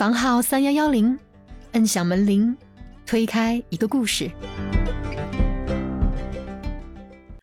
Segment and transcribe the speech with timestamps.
[0.00, 1.18] 房号三幺幺零，
[1.72, 2.56] 摁响门铃，
[3.04, 4.30] 推开一个故事。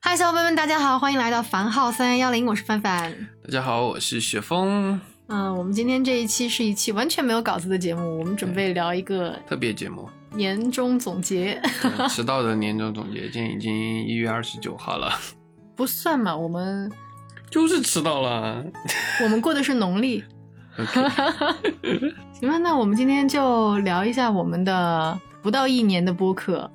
[0.02, 3.14] 嗨，小伙伴们，大家好，欢迎来到房号三幺幺零，我是范范。
[3.44, 5.00] 大家好，我是雪峰。
[5.28, 11.62] 嗯，我们今天这一期是一期完全没有稿子的节目，我们准备聊一个特别节目年终总结。
[11.84, 15.14] 嗯迟到的年终总结，今天已经一月二十九号了，
[15.76, 16.92] 不算嘛，我们
[17.52, 18.66] 就是迟到了。
[19.22, 20.24] 我们过的是农历。
[22.40, 26.70] 行吧，那我们今天就聊一下我们的不到一年的播客，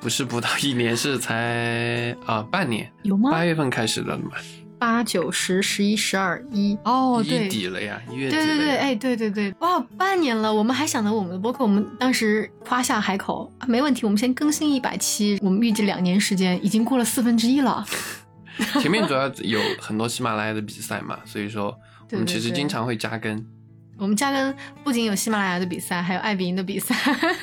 [0.00, 3.30] 不是不到一年，是才啊半年，有吗？
[3.32, 4.30] 八月份开始的嘛，
[4.78, 7.48] 八九十十一十二一哦，一对。
[7.48, 8.44] 底了呀，一月底了。
[8.44, 17.84] 对对对，哎，对对对，哇，半年了，我们还想着我们的播客，我们当时夸下海口，啊没问题，我们先更新一百期，我们预计两年时间，已经过了四分之一了。
[18.80, 21.76] 前面主要有很多喜马拉雅的比赛嘛，所以说
[22.12, 23.44] 我们其实经常会加更
[24.00, 26.94] 我们加更不仅有喜马拉雅的比赛，还有爱彼迎的比赛，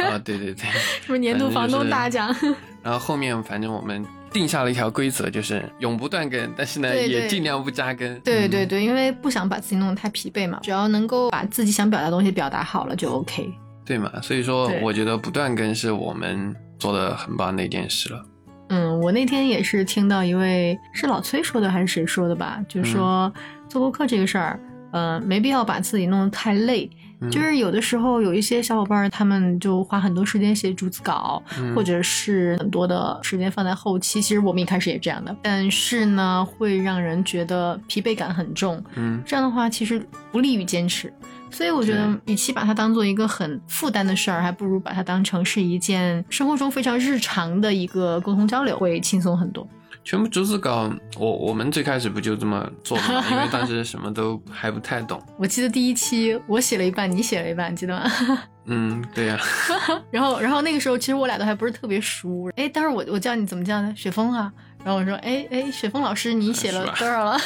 [0.10, 0.66] 啊，对对对。
[1.06, 2.36] 什么年度房东大奖，
[2.82, 8.12] 然后后面反正我们定下了一条规则，就是永不断更，但是呢也尽量不加更。
[8.12, 13.54] 嗯对对对，因为不想把自己弄得太疲惫嘛，只要能够把自己想表达的东西表达好了就 OK。
[13.86, 18.26] 对嘛，所以说我觉得不断更是我们做的很棒的一件事了。
[18.70, 23.32] 嗯，我那天也是听到一位是老崔说的还是谁说的吧，就是说
[23.70, 24.60] 做播客这个事儿，
[24.92, 26.90] 呃，没必要把自己弄得太累。
[27.20, 34.22] 嗯就是有的时候有一些小伙伴儿，他们就花很多时间写逐字稿，嗯或者是很多的时间放在后期。
[34.22, 38.80] 其实我们一开始也这样的，但是呢，会让人觉得疲惫感很重。
[38.94, 40.00] 嗯，这样的话，其实
[40.32, 41.12] 不利于坚持。
[41.50, 49.68] 所以我觉得，与其把它当做一个很负担的事儿，还不如把它当成是一件生活中非常日常的一个沟通交流，会轻松很多。
[50.08, 53.26] 全部逐字稿，我我们最开始不就这么做的吗？
[53.30, 55.22] 因为当时什么都还不太懂。
[55.38, 58.10] 我记得第一期我写了一半，你写了一半，记得吗？
[58.68, 59.38] 嗯，对呀、
[60.10, 62.50] 然后，然后那个时候其实我俩都还不是特别熟。
[62.56, 63.94] 哎，当时我我叫你怎么叫呢？
[63.98, 64.50] 雪峰啊。
[64.86, 67.38] 然后我说，哎哎，雪峰老师，你写了多少了？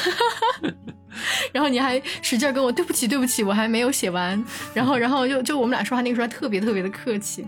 [1.50, 4.40] 然后你还使劲跟我对不起对不起，我还没有写完。
[4.72, 7.44] 然后然后就就我们俩说话那个时候还特别特别的客气。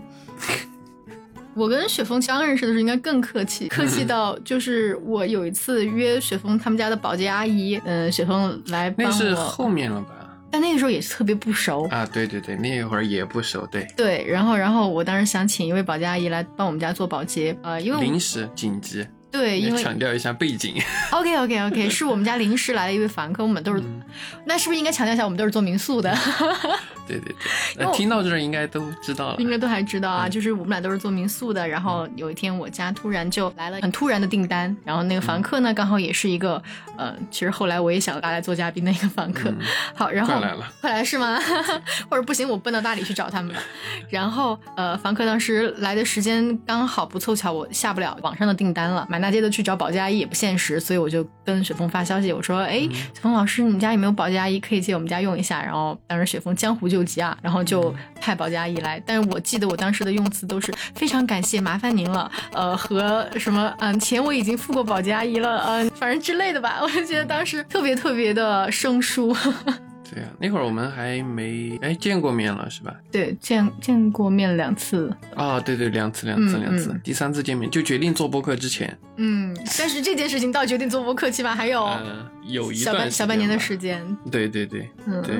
[1.55, 10.09] 我跟雪峰刚认识的时候应该更客气，客气到就是我有一次约雪峰他们家的保洁阿姨，嗯、雪峰来帮我那是，后面了吧？
[10.51, 11.85] 但那个时候也是特别不熟。
[11.85, 20.75] 啊，对对对，那一会儿也不熟，对，对，然后然后我当时想请一位保洁阿姨来帮我们家做保洁，呃，因为临时紧急，对，因为强调一下背景。
[21.11, 24.01] OK OK OK，是我们家临时来了一位房客，我们都是，嗯
[24.45, 26.15] 那是不是应该强调一下，我们都是做民宿的？
[27.07, 27.35] 对对对，
[27.75, 29.35] 因为我那听到这儿应该都知道了。
[29.37, 31.67] 应该都还知道啊，嗯就是我们俩都是做民宿的。
[31.67, 36.61] 然后有一天我家突然就来了很突然的订单，然后那个房客呢刚好也是一个
[36.97, 39.49] 呃，其实后来我也想拉来做嘉宾的一个房客。
[39.49, 39.57] 嗯
[39.93, 41.39] 好，然后快来了，快来是吗？
[42.09, 43.61] 或者不行，我奔到大理去找他们吧。
[44.09, 52.81] 然后呃，房客当时来的时间刚好不凑巧，我下不了网上的订单了，满大街的去找保洁阿姨也不现实，所以我就跟雪峰发消息，我说，哎，
[53.11, 55.63] 雪峰老师，你家有没有保洁阿姨可以借我们家用一下？
[55.63, 57.91] 然后当时雪峰江湖救急啊，然后就
[58.21, 59.01] 派保洁阿姨来。
[59.03, 66.77] 但是我记得我当时的用词都是非常感谢，麻烦您了，呃，和什么嗯，钱我已经付过保洁阿姨了，嗯、反正之类的吧。
[66.83, 69.35] 我就觉得当时特别特别的生疏。
[70.13, 72.95] 对呀、那会儿我们还没哎见过面了是吧？
[73.11, 84.01] 对，见见过面两次，啊，对对，两次两次嗯两次，嗯第三次见面就决定做播客之前，嗯，但是这件事情到决定做播客起码还有呃，有一小半小半年的时间。
[84.31, 85.37] 对对对嗯，对，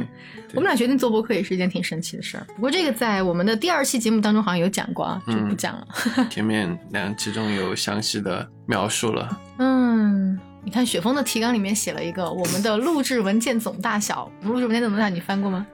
[0.53, 2.45] 我们俩决定做播客也是一件挺神奇的事儿。
[2.55, 5.87] 不过这个在我们的第二期节目当中好像有讲过啊，就不嗯讲了。
[6.29, 9.41] 前面两期中有详细的描述了。
[9.59, 15.65] 嗯，你看雪峰的提纲里面写了一个我们的录制文件总大小，录制文件总大小你翻过吗？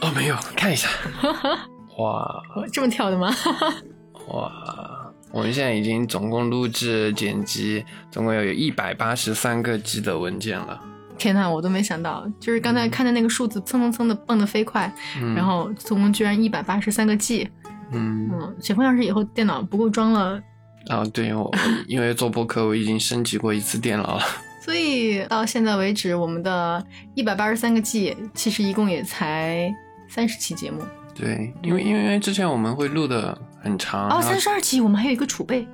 [0.00, 0.88] 哦，没有，看一下。
[1.98, 2.42] 哇
[2.72, 3.32] 这么跳的吗？
[4.28, 10.80] 哇，我们现在已经总共录制剪辑，总共要有一百八十三个 G 的文件了。
[11.18, 17.48] 天呐，我都没想到，就是刚才看的那个数字蹭蹭蹭的蹦得飞快，嗯，然后总共居然一百八十三个 G。
[17.92, 20.40] 嗯，嗯，雪峰要是以后电脑不够装了
[20.88, 21.52] 啊，对我我
[21.86, 24.22] 因为做播客，我已经升级过一次电脑了。
[24.64, 26.84] 所以到现在为止，我们的
[27.14, 29.70] 一百八十三个 G 其实一共也才
[30.08, 30.82] 三十期节目
[31.14, 35.66] 对，因为因为之前我们会录的很长，哦，三十二期我们还有一个储备。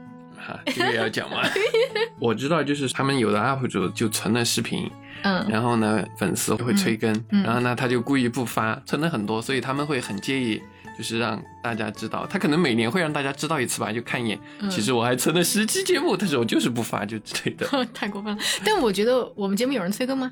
[0.49, 1.43] 啊，这个也要讲吗？
[2.19, 4.91] 我知道，就是他们有的 UP 主就存了视频，
[5.23, 10.61] 嗯，然后呢，粉丝会催更，嗯然后呢，他就故意不发，存了很多，所以他们会很介意，
[11.01, 14.39] 就是让大家知道，他可能每年会让大家知道一次吧，就看一眼。
[14.59, 17.67] 嗯其实我还存了十期节目，但是我就是不发，就之类的。
[17.95, 18.43] 太过分了。
[18.63, 20.31] 但我觉得我们节目有人催更吗？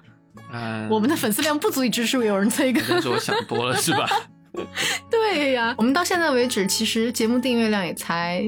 [0.52, 2.82] 嗯，我们的粉丝量不足以支持有人催更。
[2.86, 4.06] 但是我想多了是吧？
[5.10, 8.46] 对呀，我们到现在为止，其实节目订阅量也才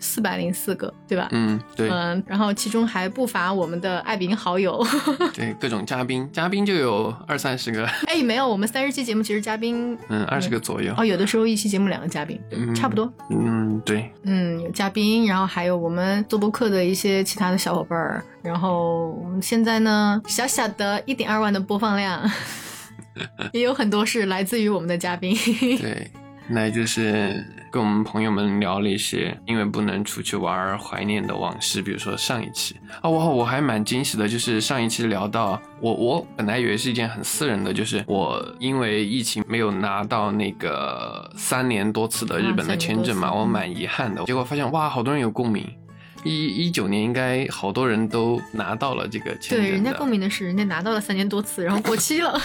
[0.00, 1.28] 四百零四个，对吧？
[1.30, 4.84] 嗯，对，嗯，然后其中还不乏我们的爱宾好友。
[5.34, 10.94] 对，各种嘉宾，嘉宾就有二三十个， 哎，没有，我们三十期节目其实嘉宾，嗯，二十个左右。
[10.96, 13.12] 哦，有的时候一期节目两个嘉宾，嗯差不多。
[13.30, 22.22] 嗯，对，嗯，有嘉宾，然后还有我们做播客的一些其他的小伙伴儿，然后我们现在呢，小小的一点二万的播放量，
[23.52, 25.36] 也有很多是来自于我们的嘉宾。
[25.78, 26.10] 对，
[26.48, 45.64] 那就是跟我们朋友们聊了一些因为不能出去玩而怀念的往事，比如说上一期啊，我我还蛮惊喜的，就是上一期聊到我我本来以为是一件很私人的，就是我因为疫情没有拿到那个三年多次的日本的签证嘛，我蛮遗憾的，结果发现哇，好多人有共鸣。
[46.24, 52.40] 一一九年应该好多人都拿到了这个签证对，人家共鸣的是，人家拿到了三年多次，然后过期了。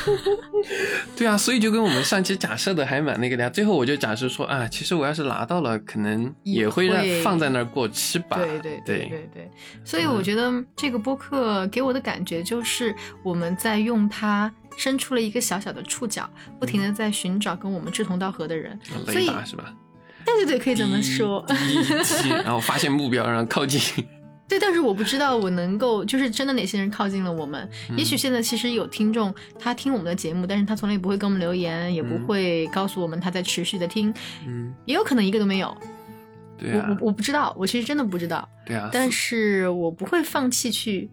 [1.16, 3.50] 对啊，所以就跟我们上期假设的还蛮那个的呀。
[3.50, 8.38] 最后我就假设说啊，其实我要是拿到了，可能也会让放在那儿过期吧。
[8.38, 9.51] 对对对对对，
[9.83, 16.30] 所以我觉得这个播客给我的感觉就是我们在用它伸出了一个小小的触角，
[16.60, 18.80] 不停的在寻找跟我们志同道合的人。
[19.06, 19.74] 所以是吧？
[20.25, 21.45] 对对对，可以这么说。
[22.44, 23.80] 然后发现目标，然后靠近。
[24.48, 27.68] 对，但是我不知道我能够，就是真的哪些人靠近了我们。
[27.89, 34.13] 嗯也许现在其实有听众，他听我们的节目，但是他从来也不会给我们留言，也不嗯会告诉我们他在持续的听，
[34.45, 35.69] 嗯，也有可能一个都没有。
[35.69, 38.48] 我对啊我，我不知道，我其实真的不知道。
[38.66, 38.89] 对啊。
[38.94, 41.10] 但是我不会放弃去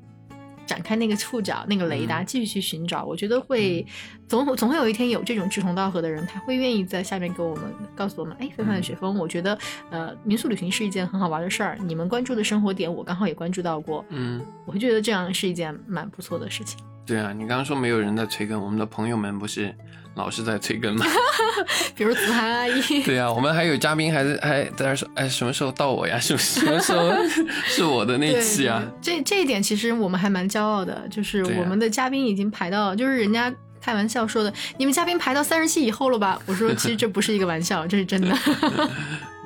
[0.67, 2.27] 展开那个触角、那个雷达，嗯。
[2.27, 3.05] 继续去寻找。
[3.05, 3.87] 我觉得会
[4.29, 7.65] 总总会有一天有这种志同道合的人，他会愿意在下面给我们
[7.95, 9.59] 告诉我们，哎，非凡的雪峰，我觉得
[9.91, 16.79] 呃，民宿旅行是一件很好玩的事儿，你们关注的生活点，我刚好也关注到过，嗯，我会觉得这样是一件蛮不错的事情。
[17.05, 19.75] 对啊，你刚刚说没有人在催更，我们的朋友们不是
[20.15, 21.07] 老是在催更嘛？
[21.95, 26.19] 比如子涵阿姨， 对啊，我们还有嘉宾还在还在那说，哎，什么时候到我呀？
[26.19, 27.13] 什么什么时候
[27.67, 28.83] 是我的那对期啊？
[29.03, 33.53] 对这这一点其实我们还蛮骄傲的，就是我们的嘉宾已经排到，就是人家。
[33.85, 36.41] 开玩笑说的，你们嘉宾排到三十期以后了吧？
[36.47, 38.33] 我说，其实这不是一个玩笑，这是真的。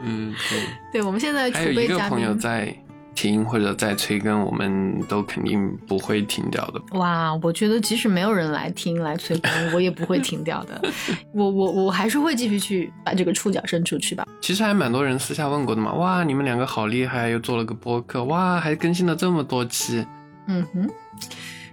[0.04, 0.58] 嗯，对。
[0.92, 2.38] 对，我们现在还有一储备嘉个朋友宾。
[2.38, 2.76] 在
[3.16, 6.80] 听或者再催更，我们都肯定不会停掉的。
[6.98, 10.80] 哇，我觉得即使没有人来听来催更，我也不会停掉的。
[11.32, 14.24] 我我我还是会继续去把这个触角伸出去吧。
[14.40, 20.06] 其实还蛮多人私下问过的嘛，哇，你们两个好厉害，又做了个播客，哇，还更新了这么多期。
[20.46, 20.88] 嗯哼，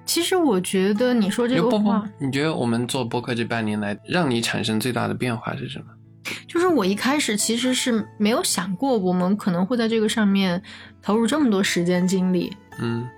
[0.05, 5.85] 其实我觉得你说这个话，，你觉得我们做播客这半年来，让你产生最大的变化是什么？
[6.53, 10.61] 就是我一开始其实是没有想过我们可能会在这个上面
[11.01, 12.55] 投入这么多时间精力。
[12.79, 13.09] 嗯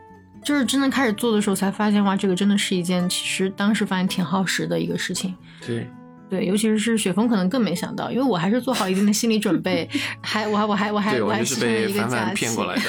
[0.42, 5.36] 就是真的开始做的时候，才发现哇，这个真的是一件其实当时发现挺耗时的一个事情。
[5.66, 5.90] 对，
[6.30, 9.90] 对，尤其是雪峰可能更没想到，因为我还是做好一定的心理准备，
[10.22, 12.82] 还我还我还我还我还牺牲了就是被一个假凡凡骗期过来的。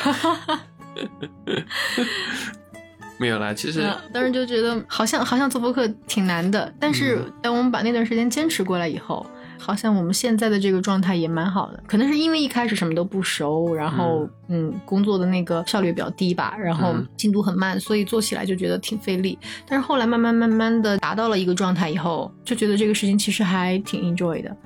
[3.19, 9.27] 没有啦，其实、嗯，当时就觉得好像好像做博客挺难的，但是嗯当我们把那段时间坚持过来以后，
[9.67, 11.83] 好像我们现在的这个状态也蛮好的。
[11.89, 19.37] 可能是因为一开始什么都不熟，然后嗯工作的那个效率比较低吧，然后嗯进度很慢，所以做起来就觉得挺费力。
[19.67, 24.57] 但是后来慢慢慢慢的达到了一个状态以后，就觉得这个事情其实还挺 enjoy 的。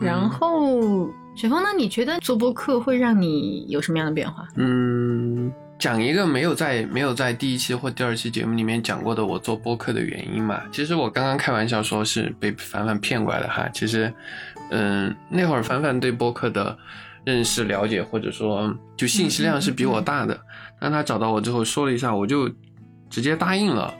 [0.00, 4.48] 然嗯后雪峰呢，你觉得做播客会让你有什么样的变化？
[4.56, 10.60] 嗯，讲一个没有在没有在第一期或第二期节目里面讲过的我做播客的原因嘛。
[10.72, 13.68] 其实我刚刚开玩笑说是被凡凡骗过来的哈。
[13.72, 14.12] 其实，
[14.70, 16.76] 嗯，那会儿凡凡对播客的
[17.24, 20.38] 认识了解或者说就信息量是比我大的，
[20.80, 22.50] 当他找到我之后说了一下，我就
[23.08, 23.94] 直接答应了。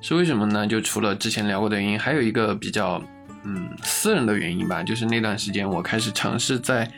[0.00, 0.64] 是为什么呢？
[0.64, 3.02] 就除了之前聊过的原因，还有一个比较
[3.42, 6.88] 嗯私人的原因吧，就是那段时间我开始尝试在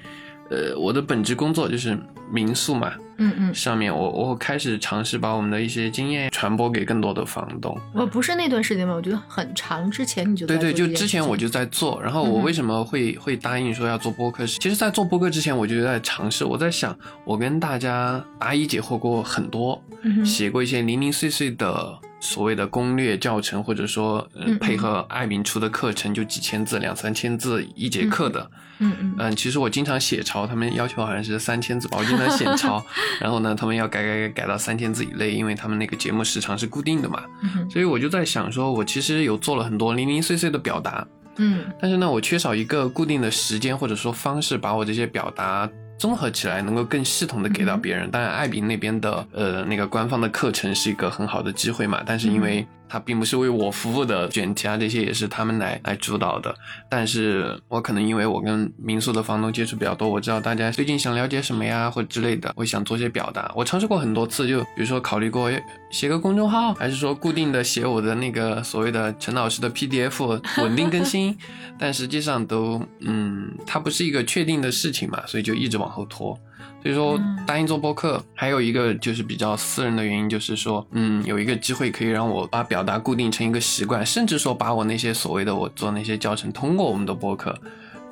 [0.51, 1.99] 呃我的本职工作就是
[2.33, 7.77] 民宿嘛，嗯嗯，上面我我开始尝试把我们的一些经验传播给更多的房东。
[7.95, 14.47] 我不是那段时间嘛，我觉得很长之前你就对对，就之前我就在做，然后我为什么会会答应说要做播客？
[14.47, 24.29] 其实，在做播客之前，我就在尝试，我在想，我跟大家答疑解惑过很多，嗯写过一些零零碎碎的所谓的攻略教程，或者说、
[24.61, 28.51] 配合艾明出的课程，就几千字、两三千字一节课的。
[28.79, 29.15] 嗯嗯。
[29.19, 32.85] 嗯，其实我经常写抄，他们要求好像是三千字吧，我经常写抄，
[33.21, 41.65] 然后呢，他们要改改改改到三千字以内，因为他们那个节目时长是固定的嘛，嗯所以我就在想说，我其实有做了很多零零碎碎的表达，嗯。
[41.81, 45.69] 但是呢，我缺少一个固定的时间或者说方式，把我这些表达
[46.01, 48.11] 综合起来，能够更系统的给到别人。
[48.11, 56.53] 当然，艾比那边的呃那个官方的课程是一个很好的机会嘛，但是因为它并不是为我服务的选题啊，这些也是他们来来主导的。
[56.91, 63.53] 但是我可能因为我跟民宿的房东接触比较多，我知道大家最近想了解什么呀，或者之类的，我想做些表达。
[63.55, 65.49] 我尝试过很多次，就比如说考虑过
[65.93, 71.39] 写个公众号，还是说固定的写我的那个所谓的陈老师的 PDF 稳定更新，
[71.79, 76.37] 但实际上都嗯，它不是一个确定的事情嘛，所以就一直往后拖。
[76.83, 87.55] 所以说答应做播客，还有一个就是比较私人的原因，就是说，嗯，有一个机会可以让我把表达固定成一个习惯，甚至说把我那些所谓的我做那些教程，通过我们的播客。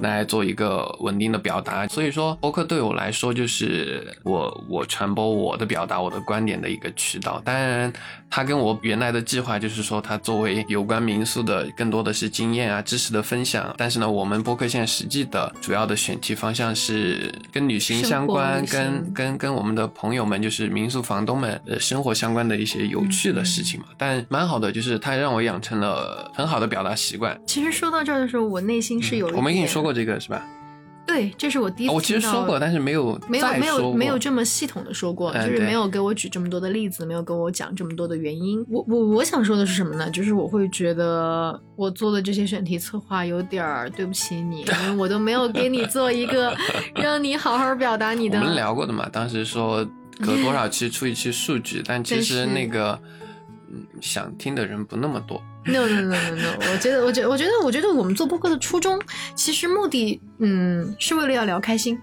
[0.00, 7.40] 来做一个稳定的表达，所以说播客对我来说就是我我传播我的表达我的观点的一个渠道。
[7.44, 7.92] 当然，
[8.30, 13.74] 它跟我原来的计划就是说，它作为有关民宿的更多的是经验啊知识的分享。
[13.76, 23.86] 但是呢，我们播客现在实际的主要的选题方向是跟旅行相关，跟跟跟我们的朋友们就是民宿房东们呃生活相关的一些有趣的事情嘛。
[23.96, 27.38] 但蛮好的，就是它让我养成了很好的表达习惯。
[27.46, 29.87] 其实说到这儿的时候，我内心是有我没跟你说过。
[29.92, 30.44] 这个是吧？
[31.06, 31.94] 对，这是我第一次。
[31.94, 38.62] 我其实说过，但是没有没有没有没有这么系统的说过，就是没有给我举这么多的例子，没有跟我讲这么多的原因。
[38.68, 40.10] 我我我想说的是什么呢？
[40.10, 46.54] 就是我会觉得我做的这些选题策划有点儿对不起你， 因为我都没有给你做一个
[46.94, 48.38] 让你好好表达你的。
[48.38, 49.82] 我们聊过的嘛，当时说
[50.20, 53.00] 隔多少期 出一期数据，但其实那个
[54.00, 55.42] 想听的人不那么多。
[55.64, 58.98] no no no no no，我觉得，我觉得，我觉得，我觉得我们做播客的初衷，
[59.34, 61.98] 其实目的，嗯，是为了要聊开心，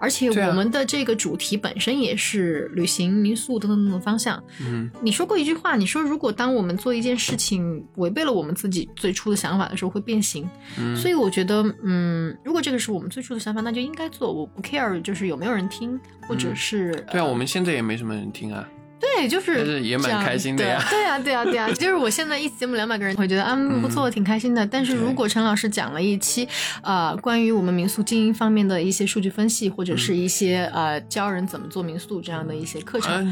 [0.00, 4.42] 而且我们的这个主题本身也是旅行、民宿等等等等方向。
[4.60, 10.48] 嗯，你说过一句话，你说如果当我们做一件事情违背了我们自己最初的想法的时候，会变形。
[10.76, 14.32] 嗯，所以我觉得，嗯，如果这个是我们最初的想法，那就应该做。
[14.32, 15.96] 我不 care，就是有没有人听，
[16.26, 18.68] 或者是对啊，我们现在也没什么人听啊。
[18.98, 20.82] 对，就是是也蛮开心的呀。
[20.90, 24.66] 对呀，对呀，对呀，就是我现在一期节目两百个人，会觉得啊不错，挺开心的。
[24.66, 26.48] 但是如果陈老师讲了一期，
[26.82, 33.30] 呃，关于我们民宿经营方面的一些数据分析，或者是一些呃教人怎么做民宿这样的一些课程。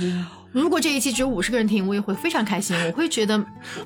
[0.54, 2.76] 如果这一期只有五十个人听，我也会非常开心。
[2.86, 3.36] 我会觉得，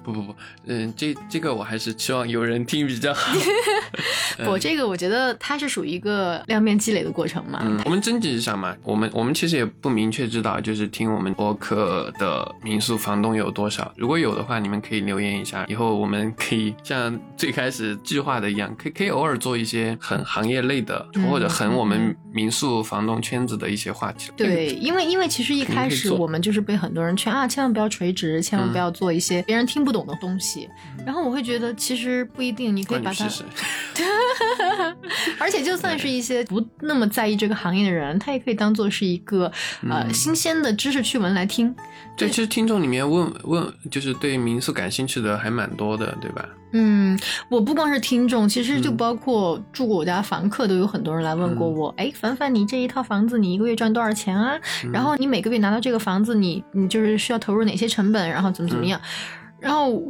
[0.05, 0.35] 不不不，
[0.67, 3.35] 嗯，这这个我还是希望有人听比较好。
[4.47, 7.61] 我这个我觉得它是属于一个量变积累的过程嘛。
[7.63, 13.91] 嗯，我们征集一下嘛，我们我们其实也不明确知道，就是听我们播客的民宿房东有多少。
[13.97, 24.31] 如果有的话，你们可以留言一下，以后我们可以像最开始计划的一样，可以可以偶尔做一些很行业类的，或者很我们民宿房东圈子的一些话题。
[24.37, 26.58] 对，因为因为其实一开始我们就是。
[26.61, 30.69] 被很多人劝啊，千万不要垂直，千万不要做一些别人听不懂的东西。
[31.05, 33.29] 然后我会觉得，其实不一定，你可以把它，
[35.39, 39.51] 而且就算是一些不那么在意这个行业的人，他也可以当做是一个
[39.89, 41.75] 呃新鲜的知识趣闻来听。
[42.17, 46.49] 对，其实听众里面问问，就是对民宿感兴趣的还蛮多的，对吧？
[46.73, 51.89] 嗯，我不光是听众，其实就包括住过我家房客，都有很多人来问过我。
[51.97, 54.59] 哎，凡凡，你这一套房子，你一个月赚多少钱啊？
[54.93, 58.29] 然后你每个月拿到这个房子，你你就是需要投入哪些成本？
[58.29, 59.01] 然后怎么怎么样？
[59.59, 60.03] 然后，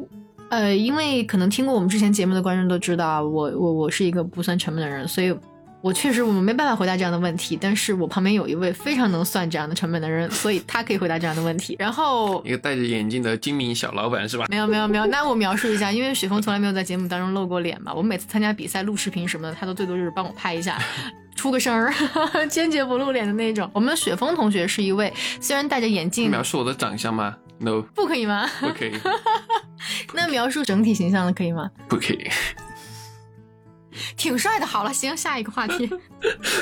[0.50, 5.34] 呃，因为可能听过我们之前节目的观众都知道，我我我是一个不算成本的人，所以。
[5.80, 11.76] 我确实我们没办法回答这样的问题，但是我旁边有一位非常能算这样的成本的人，所以他可以回答这样的问题。
[11.78, 14.46] 然后 一个戴着眼镜的精明小老板是吧？
[14.50, 20.76] 没有没有没有，那我描述一下，因为雪峰从来没有在节目当中露过脸嘛，我每次参加比赛录视频什么的，他都最多就是帮我拍一下，
[21.36, 21.94] 出个声儿，
[22.50, 23.70] 坚决不露脸的那种。
[23.72, 28.50] 我们的雪峰同学是一位虽然戴着眼镜，描述我的长相吗？No，不可以吗？
[28.60, 28.92] 不可以。
[30.12, 31.70] 那描述整体形象的可以吗？
[31.88, 32.28] 不可以。
[34.16, 35.90] 挺帅的，好了，行，下一个话题。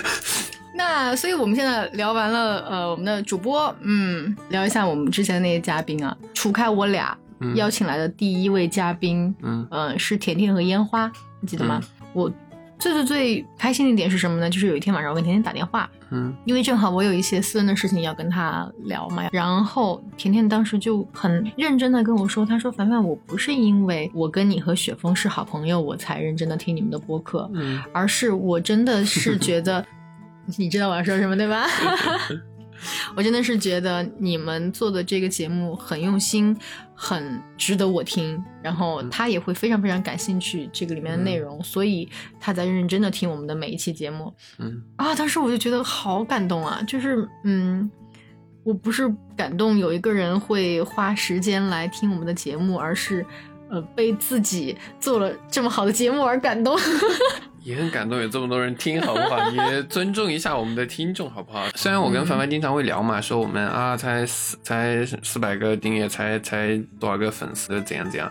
[0.74, 6.16] 那所以我们现在聊完了，呃，我们的主播，嗯，聊一下我们之前的那些嘉宾啊。
[6.34, 7.16] 除开我俩
[7.54, 11.80] 邀请来的第一位嘉宾，嗯，呃，是甜甜和烟花，你记得吗？
[12.12, 12.30] 我。
[12.78, 14.50] 最最最开心的一点是什么呢？
[14.50, 19.28] 就是有一天晚上我跟甜甜打电话，嗯，因为正好我有一些私人的事情要跟他聊嘛。
[19.32, 29.84] 然后甜甜当时就很认真的跟我说：“他说凡凡，我不是因为我跟你和雪峰是好朋友，我才认真的听你们的播客，嗯，而是我真的是觉得，
[30.58, 31.66] 你知道我要说什么对吧？
[33.16, 36.56] 我真的是觉得你们做的这个节目很用心。”
[36.98, 42.08] 很值得我听，然后他也会非常非常感兴趣这个里面的内容，所以
[42.40, 44.32] 他在认真的听我们的每一期节目。
[44.56, 46.82] 嗯啊，当时我就觉得好感动啊！
[46.88, 47.90] 就是嗯，
[48.64, 53.26] 我不是感动有一个人会花时间来听我们的节目，而是
[53.68, 56.74] 呃被自己做了这么好的节目而感动。
[57.66, 59.50] 也很感动，有这么多人听，好不好？
[59.50, 61.66] 也尊重一下我们的听众，好不好？
[61.74, 68.30] 虽然我跟凡凡经常会聊嘛，说我们啊才四才四百个订阅，才才多少个粉丝，怎样怎样。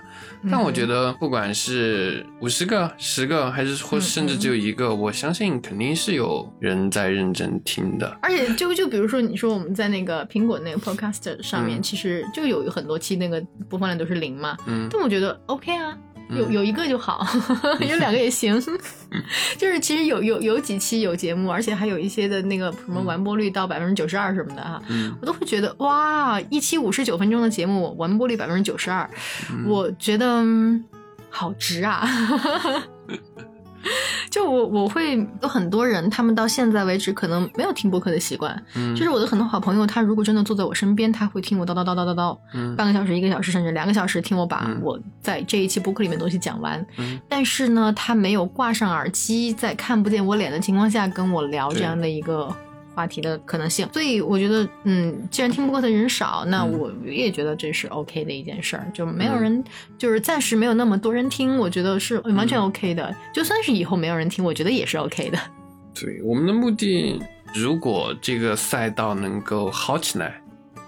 [0.50, 8.18] 但我觉得不管是五十个、十个，还是或甚至只有一个，我相信肯定是有人在认真听的。
[8.22, 15.98] 而且就就比如说你说我们在那个苹果那个 Podcast 上面，其实就有很多期那个播放量都是零嘛，嗯但我觉得 OK 啊。
[16.30, 17.26] 有有一个就好，
[17.80, 18.60] 有两个也行。
[19.58, 25.16] 就是其实有有有几期有节目，而且还有一些的那个什么完播率到百分之九十二什么的哈，嗯。
[25.22, 29.10] 我都会觉得哇，一期五十九分钟的节目完播率百分之九十二，
[29.66, 30.84] 我觉得嗯
[31.30, 32.08] 好值啊。
[34.36, 46.86] 就我我会有很多人，他们到现在为止可能没有听播客的习惯，嗯就是我的很多好朋友，他如果真的坐在我身边，他会听我叨叨叨叨叨叨，嗯半个小时、一个小时，甚至两个小时，听我把嗯我在这一期播客里面的东西讲完。
[46.98, 52.54] 嗯但是呢，他没有挂上耳机，在看不见我脸的情况下跟我聊这样的一个
[52.96, 53.88] 话题的可能性。
[53.94, 59.64] 所以我觉得，嗯，既然听播客的人少，那嗯我也觉得这是 OK 的一件事儿，就没有嗯人，
[59.98, 63.16] 就是暂时没有那么多人听，我觉得是完全嗯 OK 的。
[63.34, 65.38] 就算是以后没有人听，我觉得也是 OK 的。
[65.94, 67.22] 对，我们的目的，
[67.54, 70.42] 如果这个赛道能够好起来，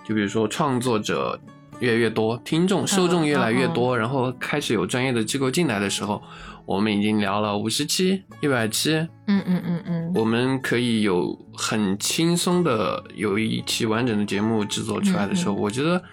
[0.08, 1.40] 就比如说创作者
[1.80, 6.22] 越来越多，听众受众越来越多，然后开始有专业的机构进来的时候，
[6.67, 8.91] 我们已经聊了五十期、一百期，
[9.25, 16.03] 嗯嗯嗯嗯，我们可以有很轻松的有一期完整的节目制作出来的时候，嗯我觉得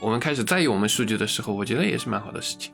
[0.00, 2.72] 我们开始在意我们数据的时候，我觉得也是蛮好的事情。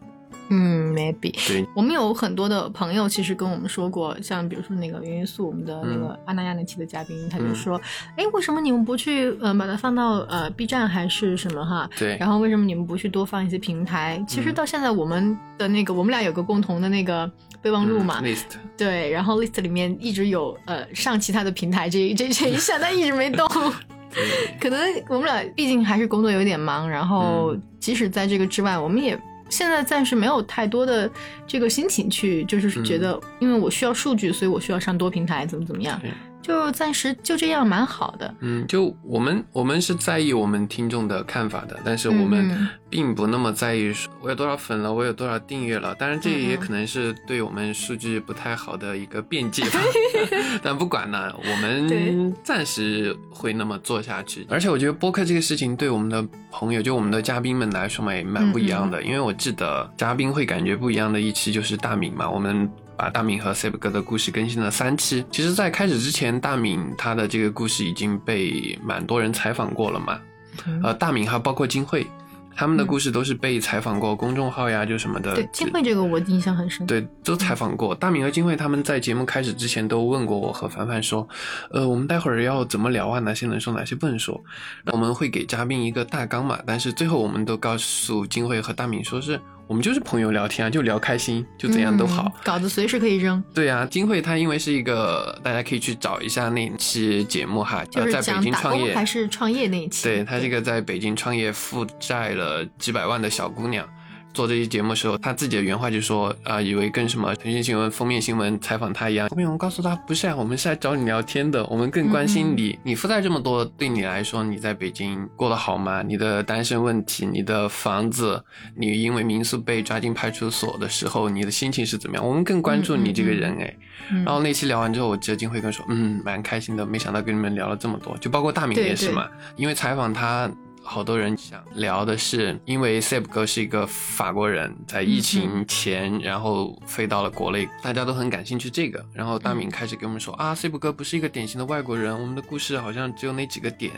[0.50, 1.32] 嗯，maybe。
[1.48, 7.80] 对，我们有很多的朋友，其实跟我们说过，像比如说那个云元素，我们的那嗯个阿那亚那期的嘉宾，他就说，
[8.16, 11.88] 哎、为什么你们不去呃把它放到呃 B 站还是什么哈？
[11.98, 14.22] 对，然后为什么你们不去多放一些平台？
[14.26, 14.54] 其实嗯。
[14.54, 17.30] 到现在我们的那个，我们俩有个共同的那个
[17.62, 23.48] 备忘录嘛，嗯 list，对，然后 list 里面一直有呃上其他的平台这这这一项，但一直没动。
[24.60, 27.62] 可能我们俩毕竟还是工作有点忙，然后嗯。
[27.78, 29.18] 即使在这个之外，我们也
[29.50, 31.10] 现在暂时没有太多的
[31.46, 33.00] 这个心情去，就是觉嗯。
[33.00, 36.10] 得因为我需要数据，所以我需要上多平台，怎么怎么样，对
[36.42, 38.34] 就暂时就这样蛮好的。
[38.40, 45.94] 嗯，就我们我们是在意我们听众的看法的，但是我们并不那么在意说我有多少粉了，我有多少订阅了。
[45.94, 49.80] 当然，这也可能是对我们数据不太好的一个辩解吧。
[50.62, 54.46] 但不管呢，我们暂时会那么做下去。
[54.48, 59.02] 而且我觉得播客这个事情对我们的朋友，就我们的嘉宾们来说嘛，也蛮不一样嗯的。
[59.02, 62.68] 因为我记得嘉宾会感觉不一样的一期就是大明嘛，我们。
[63.00, 65.24] 把大敏和 Seb 哥的故事更新了三期。
[65.30, 70.20] 其实，在开始之前，大敏他的这个故事已经被蛮多人采访过了嘛。
[70.66, 72.06] 嗯呃，大敏还包括金慧，
[72.54, 75.34] 他们的故事都是被采访过，公众号呀，就什么的。
[75.34, 76.86] 对，金慧这个我印象很深。
[76.86, 77.94] 对，都采访过。
[77.94, 81.26] 大敏和金慧他们在节目开始之前都问过我和凡凡说，
[81.70, 83.18] 呃，我们待会儿要怎么聊啊？
[83.20, 84.38] 哪些能说，哪些不能说？
[84.84, 89.40] 那我们会给嘉宾一个大纲嘛，但是最后我们都告诉金慧和大敏说是。
[89.70, 92.24] 我们就是朋友聊天啊，就聊开心，就怎样都好。
[92.24, 93.40] 嗯稿子随时可以扔。
[93.54, 100.02] 对啊，金慧她因为是一个，大家可以去找一下那期节目哈，就是呃，在北京创业工还是创业那一期。
[100.02, 103.88] 对，她是一个在北京创业负债了几百万的小姑娘。
[104.32, 109.28] 做这期节目的时候，他自己的原话就说啊、以为跟什么腾讯新闻封面新闻采访他一样。
[109.28, 112.78] 后面我们告诉他，不是啊，我们是来找你聊天的，我们更关心你。
[112.82, 116.02] 你负债这么多，对你来说，你在北京过得好吗？
[116.02, 118.42] 你的单身问题，你的房子，
[118.76, 122.26] 你因为民宿被抓进派出所的时候，你的心情是怎么样？
[122.26, 123.76] 我们更关注你这个人哎。
[124.10, 130.50] 嗯，然后那期聊完之后，我记得金慧跟说，嗯，蛮开心的，没想到跟你们聊了这么多，就包括大明也是嘛，因为采访他。
[130.82, 139.04] 好多人想聊的是，因为 Seb 哥是一个法国人，在疫情前，然后飞到了国内，大家都很感兴趣这个。
[139.12, 143.92] 然后大敏开始给我们说、啊，Seb 哥不是一个典型的外国人，我们的故事好像只有那几个点。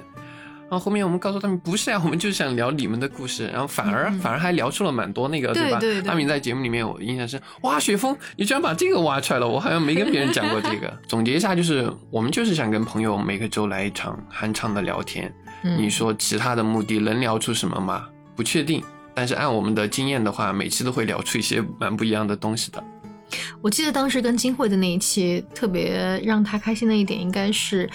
[0.68, 5.55] 然后后面我们告诉他们不是啊，我们就是想聊你们的故事，然后反而、反而还聊出了蛮多那个，吧？
[5.55, 10.90] 对对对大敏在节目里面，我印象是哇，雪峰，你居然把这个挖出来了，我好像没跟别人讲过这个。
[11.07, 15.31] 总结一下，就是我们就是想跟朋友每个周来一场酣畅的聊天。
[15.62, 18.07] 嗯你说其他的目的能聊出什么吗？
[18.35, 18.83] 不确定。
[19.14, 22.83] 但是按我们的经验的话，每期都会聊出一些蛮不一样的东西的。
[23.61, 27.88] 我记得当时跟金慧的那一期，特别让他开心的一点，应该是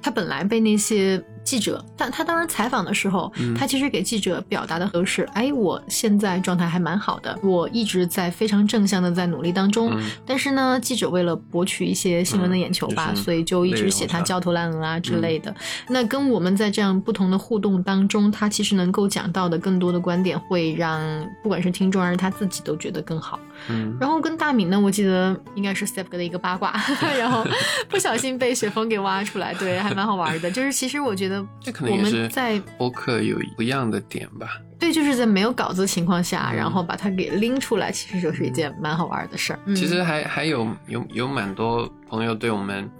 [0.00, 9.90] 他本来被那些记者，但他当时采访的时候，嗯他其实给记者表达的都是，哎，我现在状态还蛮好的，我一直在非常正向的在努力当中。
[9.92, 15.52] 嗯但是呢，记者为了博取一些新闻的眼球吧，嗯就是所以就一直写他焦头烂额啊之嗯类的。
[15.88, 21.00] 那跟我们在这样不同的互动当中，他其实能够讲到的更多的观点，会让
[21.42, 23.40] 不管是听众还是他自己都觉得更好。
[23.68, 26.72] 嗯，然后跟大敏呢，我记得应该是 Step 哥的一个八卦，
[27.18, 27.44] 然后
[27.88, 30.50] 不小心被雪峰给挖出来，对，还蛮好玩的。
[30.50, 34.60] 就是其实我觉得这可能也是在播客有不一样的点吧。
[34.78, 39.58] 对，就是在没有稿子的情况下，嗯然后把它给拎出来，其实就是一件蛮好玩的事儿。
[39.66, 42.90] 嗯其实还还有有有蛮多朋友对我们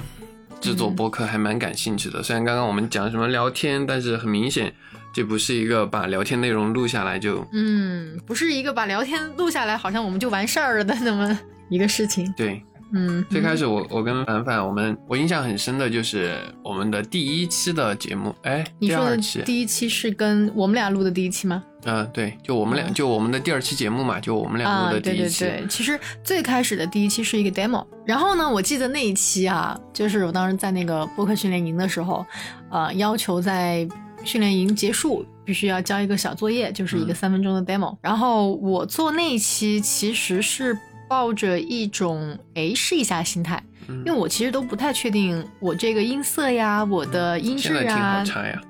[0.60, 2.22] 制作播客还蛮感兴趣的。
[2.22, 4.72] 虽然刚刚我们讲什么聊天，但是很明显
[5.12, 11.38] 这不是一个把聊天内容录下来就嗯，不是一个把聊天录下来，好像我们就完事儿了的那么
[11.70, 12.30] 一个事情。
[12.36, 12.62] 对。
[12.92, 21.62] 嗯，最开始我我跟凡凡，我们我印象很深的就是我们的第一期的节目，哎，你说的第二期，第一期是跟我们俩录的第一期吗？
[21.84, 22.92] 嗯、对，就我们俩，嗯。
[22.92, 32.26] 就我们的第二期节目嘛，就我们俩啊，录的第一期，对对对，其实最开始的第一期是一个 demo，然后呢，我记得那一期啊，就是我当时在那个播客训练营的时候，
[32.70, 33.88] 呃，要求在
[34.24, 37.14] 训练营结束必须要交一个小作业，就是一个嗯。
[37.14, 40.76] 三分钟的 demo，、然后我做那一期其实是
[41.10, 48.60] 抱着一种诶试一下心态，嗯因为我其实都不太确定我这个音色呀，我的音质啊好，差呀。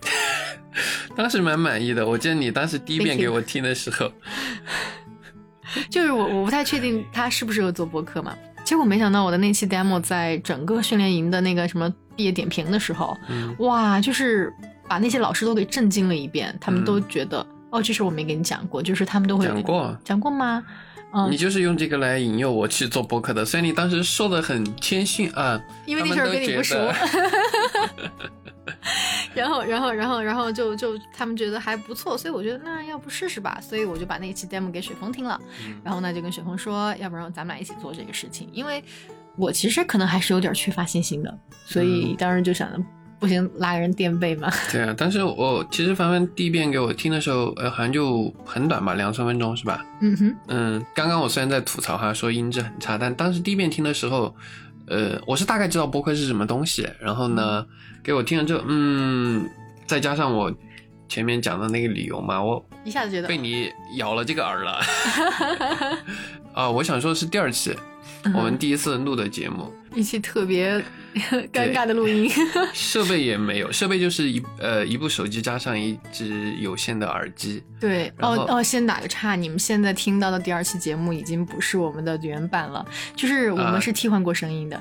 [1.14, 4.10] 当时蛮满意的，我记得你当时第一遍给我听的时候，
[5.90, 8.34] 就是我我不太确定他适不适合做播客嘛。
[8.64, 14.50] 结果没想到我的那期 demo 在整个训练营的那个什么毕业点评的时候，嗯哇，就是
[14.88, 20.64] 把那些老师都给震惊了一遍，他们嗯都觉得、哦，这事我没跟你讲过，就是他们都会讲过，讲过吗？
[21.12, 21.30] 嗯。
[21.30, 26.76] 你，就是用这个来引诱我去做播客的，虽然你当时说的很谦逊啊，因为那事儿跟你不熟。
[29.34, 35.80] 然后，然后，然后，然后就就他们觉得还不错，所以我觉得那要不试试吧，所以我就把那一期 demo 给雪峰听了，嗯。
[35.84, 38.82] 然后呢就跟雪峰说，要不然咱们俩一起做这个事情，因为
[39.36, 42.16] 我其实可能还是有点缺乏信心的，所以嗯。
[42.16, 42.80] 当时就想着
[43.20, 44.50] 不行，拉个人垫背嘛。
[44.72, 49.84] 对啊，但是我其实凡凡第一遍给我听的时候，呃，好像就很短吧，两三分钟是吧？
[50.00, 54.34] 嗯哼，嗯，刚刚我虽然在吐槽哈，说音质很差，但当时第一遍听的时候，
[54.86, 57.64] 呃，我是大概知道播客是什么东西，然后呢，
[58.02, 59.46] 给我听了之后，嗯，
[59.86, 60.50] 再加上我
[61.06, 64.80] 前面讲的那个理由嘛，我一下子觉得被你咬了这个耳了。
[66.54, 67.76] 啊，我想说的是第二期，
[68.34, 70.82] 我们第一次录的节目，一期特别
[71.52, 72.30] 尴尬的录音。
[72.72, 77.62] 设备也没有，设备就是一呃一部手机加上一只有线的耳机。
[77.80, 82.84] 对，哦哦，先打个岔，你们现在听到的第二期节目已经不是我们的原版了，
[83.16, 84.80] 就是我啊们是替换过声音的。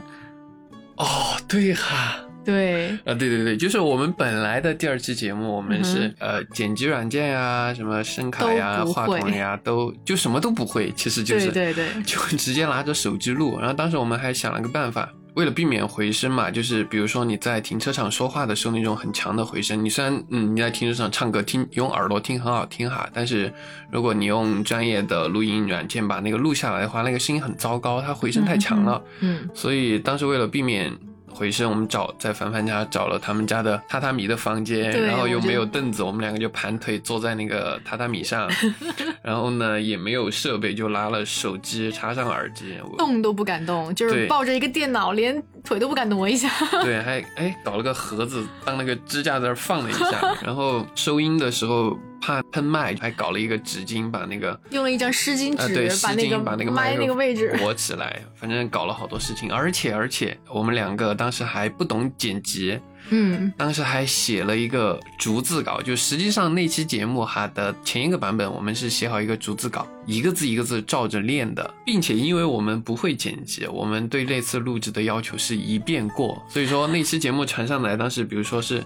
[0.98, 2.20] 哦，对哈。
[2.43, 11.89] 对，啊，对对对，就是我们本来的第二期节目，我们是、嗯呃剪辑软件呀、什么声卡呀、话筒呀，都就什么都不会，其实就是对对。
[11.93, 13.58] 对 就直接拿着手机录。
[13.60, 23.54] 然后当时我们还想了个办法，为了避免回声嘛，就是比如说你在停车场说话的时候那种很强的回声，你虽然嗯你在停车场唱歌听用耳朵听很好听哈，但是
[23.91, 29.02] 如果你用专业的录音软件把那个录下来的话，那个声音很糟糕，它回声太强了。
[29.19, 30.91] 嗯，所以当时为了避免
[31.34, 38.50] 回身，我们找在凡凡家找了他们家的榻榻米的房间，然后又没有凳子，我们两个就盘腿坐在那个榻榻米上，
[39.22, 46.50] 然后呢也没有设备，就拿了手机插上耳机，动都不敢动，就是抱着一个电脑，连腿都不敢挪一下。
[46.84, 54.60] 对，还哎搞了个盒子当那个支架在那放了一下， 然后收音的时候怕喷麦，还搞了一个纸巾把那个。
[54.72, 78.84] 用了一张湿巾啊，纸、对，湿把那个巾把那个麦那个位置，裹起来，反正搞了好多事情，而且而且我们两个当时还不懂剪辑，嗯当时还写了一个逐字稿，就实际上那期节目哈的前一个版本，我们是写好一个逐字稿，一个字一个字照着练的，并且因为我们不会剪辑，我们对那次录制的要求是一遍过，所以说那期节目传上来，当时比如说是。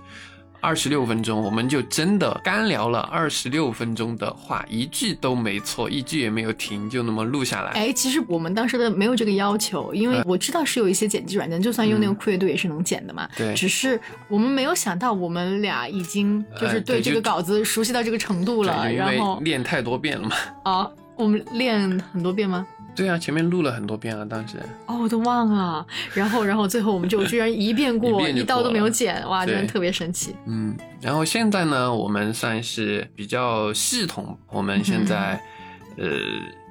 [0.64, 7.72] 二十六分钟，我们就真的干聊了二十六分钟的话，一句都没错，一句也没有停，就那么录下来。
[7.72, 13.28] 哎，其实我们当时的没有这个要求，因为嗯我知道是有一些剪辑软件，就算用那个酷乐队也是能剪的嘛。
[13.36, 14.00] 对只是
[14.30, 20.36] 我们没有想到，我们俩已经就是呃对这个稿子熟悉到这个程度了，然后练太多遍了嘛。
[20.64, 22.66] 啊，我们练很多遍吗？
[22.96, 24.58] 对啊，前面录了很多遍啊，当时。
[24.86, 25.86] 哦，我都忘了。
[26.14, 30.36] 然后，然后最后我们就居然一遍过， 一遍就一刀都没有剪，哇，真的特别神奇。
[30.46, 34.38] 嗯，然后现在呢，我们算是比较系统。
[34.50, 35.42] 我们现在，
[35.98, 36.08] 呃，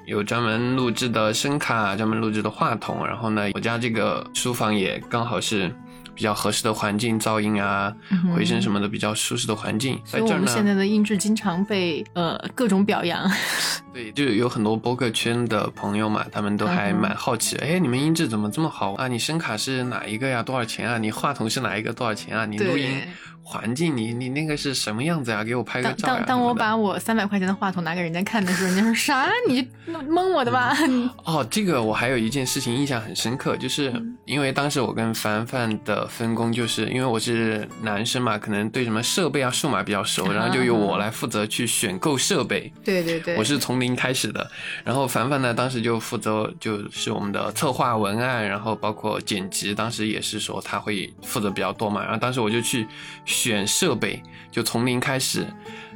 [0.06, 3.06] 有专门录制的声卡，专门录制的话筒。
[3.06, 5.74] 然后呢，我家这个书房也刚好是
[6.14, 7.92] 比较合适的环境，噪音啊、
[8.34, 10.00] 回声什么的比较舒适的环境。
[10.04, 13.30] 所以我们现在的音质经常被呃各种表扬。
[13.92, 19.06] 对，就有很多播客圈的朋友嘛，他们都还蛮好奇，哎，你们音质怎么这么好啊？
[19.06, 20.42] 你声卡是哪一个呀？
[20.42, 20.96] 多少钱啊？
[20.98, 21.92] 你话筒是哪一个？
[21.92, 22.46] 多少钱啊？
[22.46, 23.02] 你录音？
[23.44, 25.42] 环境，你你那个是什么样子呀？
[25.44, 26.08] 给我拍个照。
[26.08, 29.28] 当当我把我三百块钱的话筒拿给人家看的时候，人家说啥？
[29.48, 29.68] 你
[30.08, 30.74] 蒙我的吧？
[31.24, 33.92] 哦，这个我还有一件事情印象很深刻，就是
[34.24, 42.72] 因为当时我跟凡凡的分工，就是因为我是男生嘛，可能对什么设备啊、数码比较熟，然后就由我来负责去选购设备。
[42.84, 44.48] 对对对，我是从零开始的。
[44.84, 52.02] 然后凡凡呢，当时就负责就是我们的策划文案，然后包括剪辑，当时也是说他会负责比较多嘛。
[52.02, 52.86] 然后当时我就去。
[53.32, 55.46] 选设备就从零开始，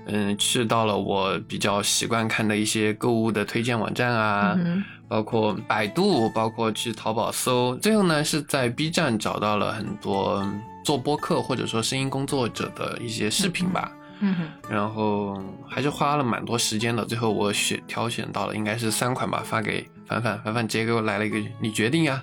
[0.06, 4.58] 嗯，去到了我比较习惯看的一些购物的推荐网站啊，
[5.06, 10.44] 包括百度，包括去淘宝搜，最后呢是在 B 站找到了很多
[10.84, 14.34] 做播客或者说声音工作者的一些视频吧，嗯
[14.68, 19.88] 然后还是花了蛮多时间的，最后我选挑选到了应该是三款吧，发给。
[20.08, 22.22] 凡凡，凡凡直接给我来了一个，你决定呀。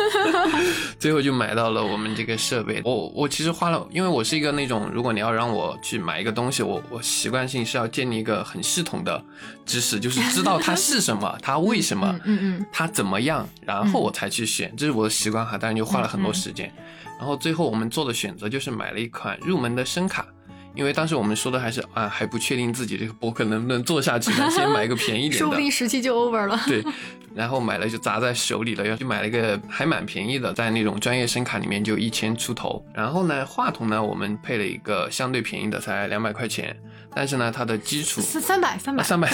[1.00, 2.82] 最后就买到了我们这个设备。
[2.84, 9.24] 我我其实花了，因为我是一个那种，如果你要让我去买一个东西，我我习惯性是要建立一个很系统的
[9.64, 15.56] 知识，就是知道它是什么， 它为什么，嗯嗯，它怎么样，然后我才去选，这是我的习惯哈。
[15.56, 16.70] 当然就花了很多时间。
[17.18, 20.26] 然后最后我们做的选择就是买了一款入门的声卡。
[20.74, 26.60] 因为当时我们说的还是啊，还不确定自己这个博客能不能做下去呢，先买一个便宜点的， 说不定时期就 over 了。
[26.66, 26.84] 对，
[27.34, 32.84] 然后买了就砸在手里了，要去买了一个还蛮便宜的，在那种专业声卡里面就一千出头。
[32.92, 36.76] 然后呢，话筒呢，我们配了一个相对便宜的，才两百块钱。
[37.14, 39.28] 但是呢，它的基础三三百三百三百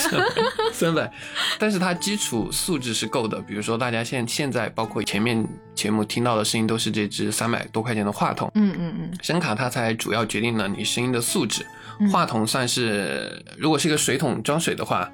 [0.72, 1.12] 三百，
[1.58, 3.38] 但是它基础素质是够的。
[3.42, 8.50] 比如说，大家现现在包括前面节目听到的声音，都是这支三百多块钱的话筒。
[8.54, 11.66] 嗯嗯嗯，声卡它才主要决定了你声音的素质，
[12.10, 15.10] 话筒算是如果是一个水桶装水的话，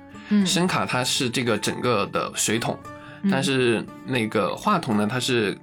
[0.46, 2.78] 声卡它是这个整个的水桶，
[3.30, 5.56] 但是那个话筒呢，它是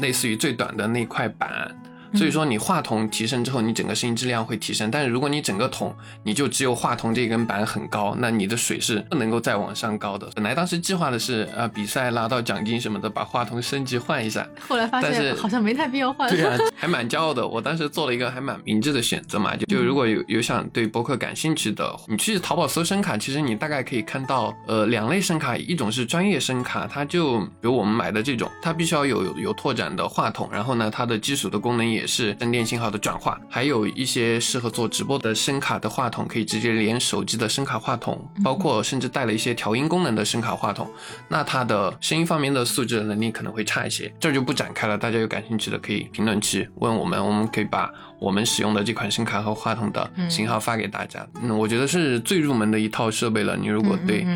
[0.00, 1.74] 类似于最短的那块板。
[2.14, 4.90] 所以说你话筒提升之后，你整个声音质量会提升。
[4.90, 10.28] 但是如果你整个桶你就只有话筒这根板很高，那你的水是不能够再往上高的。
[10.34, 14.46] 本来当时计划的是啊，比赛拿到奖金什么的，把话筒升级换一下。
[14.68, 16.28] 后来发现好像没太必要换。
[16.28, 17.46] 对啊， 还蛮骄傲的。
[17.46, 32.01] 我当时做了一个还蛮明智的选择嘛，就就如果有有想对播客感兴趣的，你去淘宝搜声卡，其实你大概可以看到呃两类声卡，一种是专业声卡，它就比如我们买的这种，它必须要有有拓展的话筒，然后呢它的基础的功能也。
[32.02, 40.90] 也是灯电信号的转化，还有一些适合做直播的声卡的话筒，可以直接连手机的声卡话筒，包括甚至带了一些调音功能的声卡话筒。
[41.28, 44.98] 那它的声音方面的素质能力可能会差一些，这就不展开了。
[44.98, 47.88] 大家有感兴趣的可以评论区问我们，我们可以把
[48.18, 51.24] 我们使用的这款声卡和话筒的型号发给大家。
[51.40, 53.56] 嗯，我觉得是最入门的一套设备了。
[53.56, 54.26] 你如果对。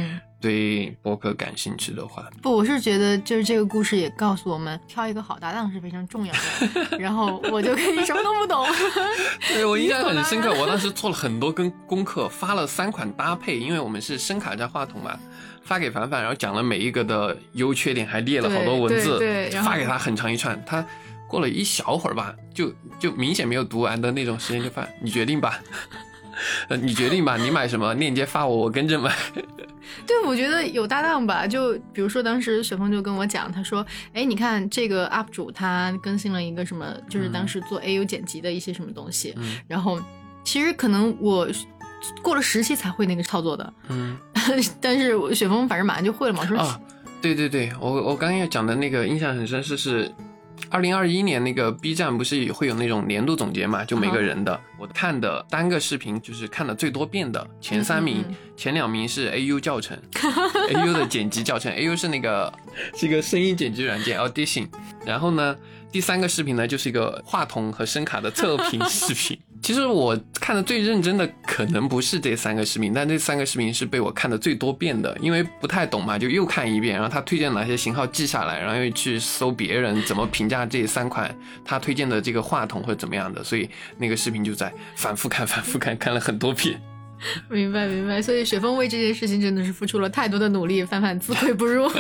[0.41, 6.99] 对播客感兴趣的话，不，我是觉得就是这个故事也告诉我们，挑一个好搭档是非常重要的。
[7.01, 8.67] 然后我就可以什么都不懂。
[9.49, 15.19] 对我印象很深刻，我当时做了很多跟功课，发了三款搭配，因为我们是声卡加话筒嘛，
[15.65, 19.19] 发给凡凡，然后讲了每一个的优缺点，还列了好多文字，
[19.65, 20.63] 发给他很长一串。
[20.67, 20.85] 他
[21.27, 25.61] 过了一小会儿吧，就就明显没有读完的那种时间，就发你决定吧，
[26.81, 29.15] 你决定吧，你买什么链接发我，我跟着买。
[30.07, 31.47] 对，我觉得有搭档吧。
[31.47, 39.35] 就比如说，当时雪峰就跟我讲，他说：“哎，你看这个 UP 主他更新了一个什么，就是当时做 AU 剪辑的一些什么东西。
[39.69, 40.01] 然后
[40.45, 41.49] 其实可能我
[42.23, 44.17] 过了十期才会那个操作的，嗯，
[44.81, 46.45] 但是雪峰反正马上就会了嘛。
[46.45, 46.81] 说啊，
[47.23, 50.13] 对对对，我我刚刚要讲的那个印象很深，是是。
[50.69, 53.85] 二零二一年那个 B 站不是会有那种年度总结嘛？
[53.85, 58.25] 就每个人的，我看的单个视频就是看的最多遍的前三名，
[58.57, 62.53] 前两名是 AU 教程，AU 的剪辑教程，AU 是那个
[62.95, 64.69] 是一个声音剪辑软件 Audition，
[65.05, 65.57] 然后呢，
[65.93, 69.39] 第三个视频呢就是一个话筒和声卡的测评视频。
[69.63, 86.81] 其实我看的最认真的可能不是这三个视频，但这三个视频是被我看的最多遍的，因为不太懂嘛，就又看一遍，然后他推荐哪些型号记下来，然后又去搜别人怎么评价这三款他推荐的这个话筒或者怎么样的，所以那个视频就在反复看、反复看，看了很多遍。
[87.51, 91.91] 明白明白，所以雪峰为这件事情真的是付出了太多的努力，范范自愧不如。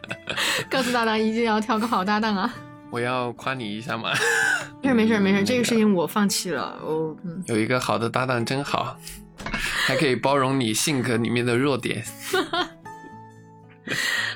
[0.68, 2.54] 告诉大家一定要挑个好搭档啊！
[2.90, 4.10] 我要夸你一下吗？
[4.82, 6.78] 没事没事没事，这个事情我放弃了。
[6.82, 8.96] 我有一个好的搭档真好，
[9.86, 12.04] 还可以包容你性格里面的弱点。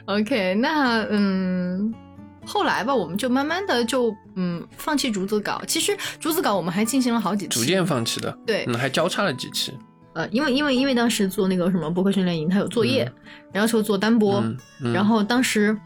[0.06, 1.92] OK，那嗯，
[2.44, 5.62] 后来吧，我们就慢慢的就嗯放弃竹子稿。
[5.66, 8.36] 其实竹子稿我们还进行了好几次，逐渐放弃的。
[8.46, 9.72] 对，嗯，还交叉了几期。
[10.14, 13.10] 呃，因为因为因为当时做那个什么播客训练营，他有作业，
[13.52, 15.76] 要求做单播，嗯嗯然后当时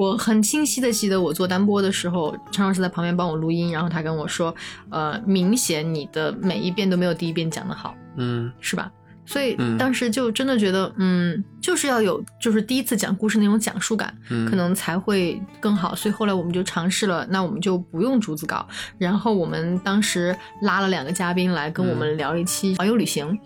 [0.00, 4.54] 我很清晰的记得我做单播的时候，陈老师在旁边帮我录音，然后他跟我说，
[4.88, 8.90] 呃，明显你的每一遍都没有第一遍讲的好，嗯是吧？
[9.30, 15.94] 所以嗯当时就真的觉得，嗯，就是要有就是第一次讲故事那种讲述感，嗯，可能才会更好。
[15.94, 18.66] 所以后来我们就尝试了，那我们就不用逐字稿，
[18.98, 23.38] 然后我们当时拉了两个嘉宾来跟我们聊一期环游旅行。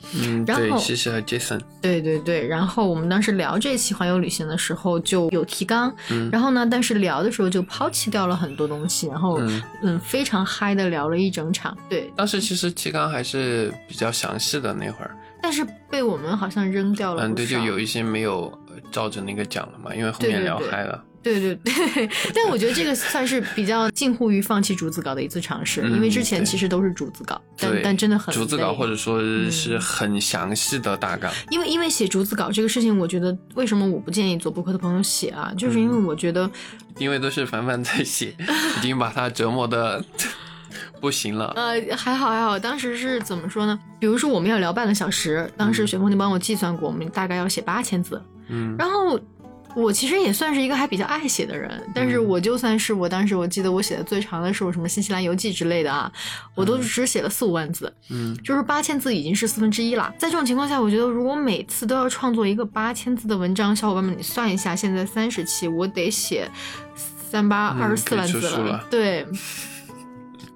[0.47, 1.61] 然后西西和 Jason。
[1.83, 11.77] 对对对，然后我们当时聊这期环游旅行的时候就有提纲，嗯然后呢，但是聊的时候就抛弃掉了很多东西，然后嗯嗯非常嗨的聊了一整场。
[11.91, 15.15] 对，当时其实提纲还是比较详细的那会儿，
[15.45, 21.05] 但是被我们好像扔掉了嗯，对，就有一些没有呃照着那个讲了嘛，因为后面聊嗨了。
[21.23, 31.31] 对对对，但我觉得这个算是比较近乎于放弃逐字稿的一次尝试，嗯因为之前其实都是逐字稿，但，但真的很逐字稿或者说嗯是很详细的大纲。
[31.51, 36.51] 因为因为写逐字稿这个事情，我觉得为什么我不建议做博客的朋友写啊，就是因为嗯我觉得，
[36.97, 38.35] 因为都是凡凡在写，
[38.79, 40.03] 已经把他折磨的
[41.01, 41.53] 不行了。
[41.57, 43.79] 呃，还好还好，当时是怎么说呢？
[43.99, 49.21] 比如说我们要聊半个小时，当时雪峰你帮我计算过，我们大概要写八千字，嗯然后。
[49.77, 56.09] 我其实也算是一个还比较爱写的人，但是嗯我就算是我当时我记得我写的最长的是我什么新西兰游记之类的啊，
[56.55, 60.15] 我都只写了四五万字，嗯就是八千字已经是四分之一了。
[60.17, 66.49] 在这种情况下，我觉得如果每次都要创作一个八千字的文章，小伙伴们你算一下，现在三十期，我得写
[67.29, 69.27] 三八嗯二十四万字了对，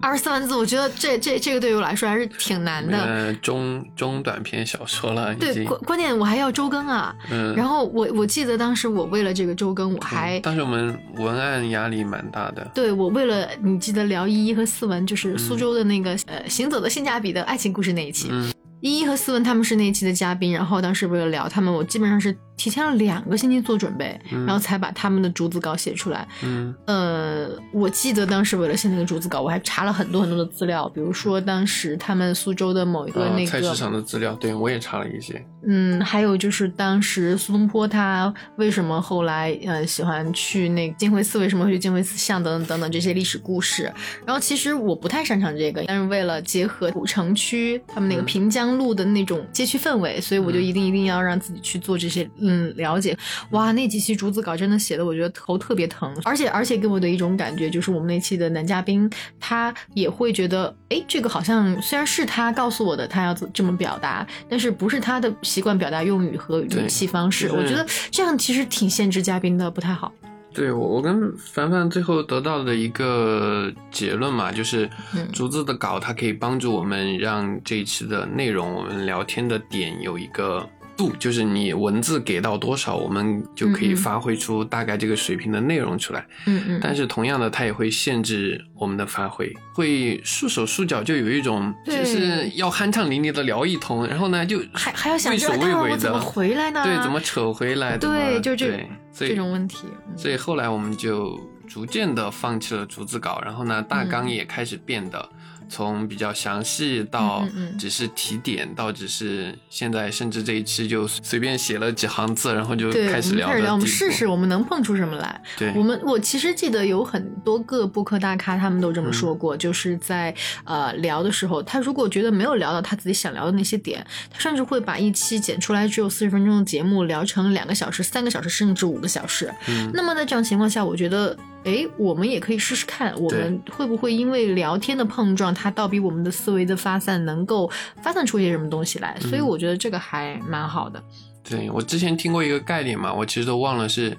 [0.01, 2.97] 二十四万字，我觉得这这这个对于我来说还是挺难的。
[2.99, 7.15] 呃，中中短篇小说了，对，关关键我还要周更啊。
[7.31, 12.71] 嗯，然后我我记得当时我为了这个周更，我还嗯当时我们文案压力蛮大的。
[12.75, 26.29] 对我为了你记得聊依依和思文，就是苏州的那个、呃行走的性价比的爱情故事那一期，嗯依依和思文他们是那一期的嘉宾，然后当时为了聊他们，我基本上是提前了两个星期做准备，嗯然后才把他们的逐字稿写出来。
[26.43, 35.43] 嗯呃，我记得当时为了写那个逐字稿，我还查了很多很多的资料，比如说当时他们苏州的某一个啊那个、菜市场的资料，对我也查了一些。
[35.67, 43.93] 嗯，还有就是当时苏东坡他为什么后来呃喜欢去那个金辉寺，为什么会去金辉寺巷等等等等这些历史故事。
[44.27, 53.17] 然后其实我不太擅长这个，但是为了结合古城区他们那个嗯平江路的那种街区氛围，所以我就一定一定要让自己去做这些嗯了解。
[53.51, 67.51] 哇，那几期竹子稿真的写的我觉得头特别疼，而且而且给我的一种感觉就是我们那期的男嘉宾他也会觉得，哎，这个好像虽然是他告诉我的，他要这么表达，但是不是他的习惯表达用语和语气方式。
[67.51, 70.13] 我觉得这样其实挺限制嘉宾的，不太好。
[70.55, 86.27] 对我，我跟凡凡最后得到的一个结论嘛，就是嗯逐字的稿，它可以帮助我们让这一期的内容，我们聊天的点有一个度，就是你文字给到多少，我们就可以发挥出大概这个水平的内容出来。
[86.47, 96.83] 嗯嗯，但是同样的，它也会限制我们的发挥，会束手束脚，就有一种对就是要酣畅淋漓的聊一通，然后呢就还还要想畏首畏尾的怎么回来呢？
[96.83, 97.97] 对，怎么扯回来？
[97.97, 99.87] 对，就这这种问题。
[100.09, 105.29] 嗯所以后来我们就逐渐的放弃了逐字稿，然后呢，大纲嗯也开始变得
[105.69, 107.47] 从比较详细到
[107.79, 115.41] 只是提点，到只是现在甚至这一期就随便写了几行字，然后就，开始聊开始聊，我们试试，我们能碰出什么来。
[115.57, 129.53] 对，我们我其实记得有很多个播客大咖，他们都这么嗯说过，就是在呃聊的时候，他如果觉得没有聊到他自己想聊的那些点，他甚至会把一期剪出来只有四十分钟的节目聊成两个小时、三个小时，甚至五个小时。
[129.69, 131.37] 嗯那么在这样情况下，我觉得，
[131.69, 137.71] 诶，我们也可以试试看，我们会不会因为聊天的碰撞，它倒逼我们的思维的发散能够
[138.03, 139.17] 发散出一些什么东西来？
[139.21, 141.03] 所以嗯我觉得这个还蛮好的。
[141.43, 144.17] 对我之前听过一个概念嘛，我其实都忘了是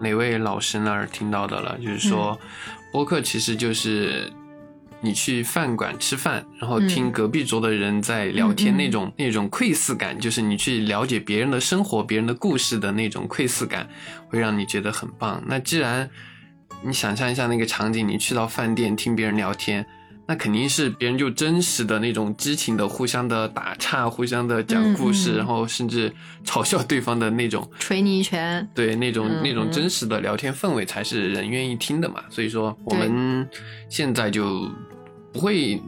[0.00, 2.48] 哪位老师那儿听到的了，就是说嗯
[2.92, 4.30] 播客其实就是。
[5.02, 13.88] 你去饭馆吃饭，然后听嗯隔壁桌的人在聊天，那种、那种窥视感，就是你去了解别人的生活、别人的故事的那种窥视感，
[14.28, 15.42] 会让你觉得很棒。
[15.46, 16.10] 那既然
[16.82, 19.84] 你想象一下那个场景，你去到饭店听别人聊天，
[20.26, 26.12] 那肯定是别人就真实的那种激情的互相的打岔，互相的讲故事，嗯嗯然后甚至
[26.44, 32.22] 嘲笑对方的那种， 捶你一拳，对那种、嗯那种嗯真实的聊天氛围才是人愿意听的嘛。
[32.30, 33.48] 所以说我们
[33.88, 34.70] 现在就
[35.32, 35.80] 不会。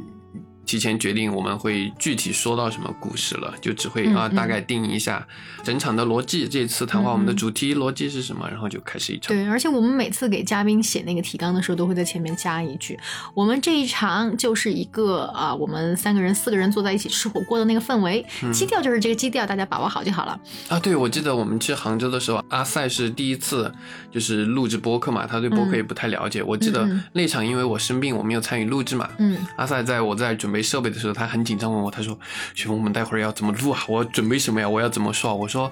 [0.73, 5.29] 提前决定我们会具体说到什么故事了，就只会嗯啊嗯大概定一下
[5.63, 6.49] 整场的逻辑。
[6.49, 9.37] 这次谈话我们的主题逻辑是什么，然后就开始一场。
[9.37, 12.99] 对，而且我们每次给嘉宾写那个提纲的时候，都会在前面加一句
[13.37, 20.41] ：“我们这一场就是一个啊、我们三个人、四个人坐在一起吃火锅的那个氛围，嗯基调就是这个基调，大家把握好就好了。
[20.71, 23.71] 啊，对，我记得我们去杭州的时候，阿塞是第一次
[24.11, 26.43] 就是录制播客嘛，他对播客也不太了解。
[26.43, 29.07] 我记得那场因为我生病，我没有参与录制嘛。
[29.19, 32.19] 嗯，阿塞在我在准备设备的时候，他很紧张问我，他说
[32.55, 33.81] ：“雪峰，我们待会儿要怎么录啊？
[33.89, 34.69] 我要准备什么呀？
[34.69, 35.71] 我要怎么说啊？”我说：“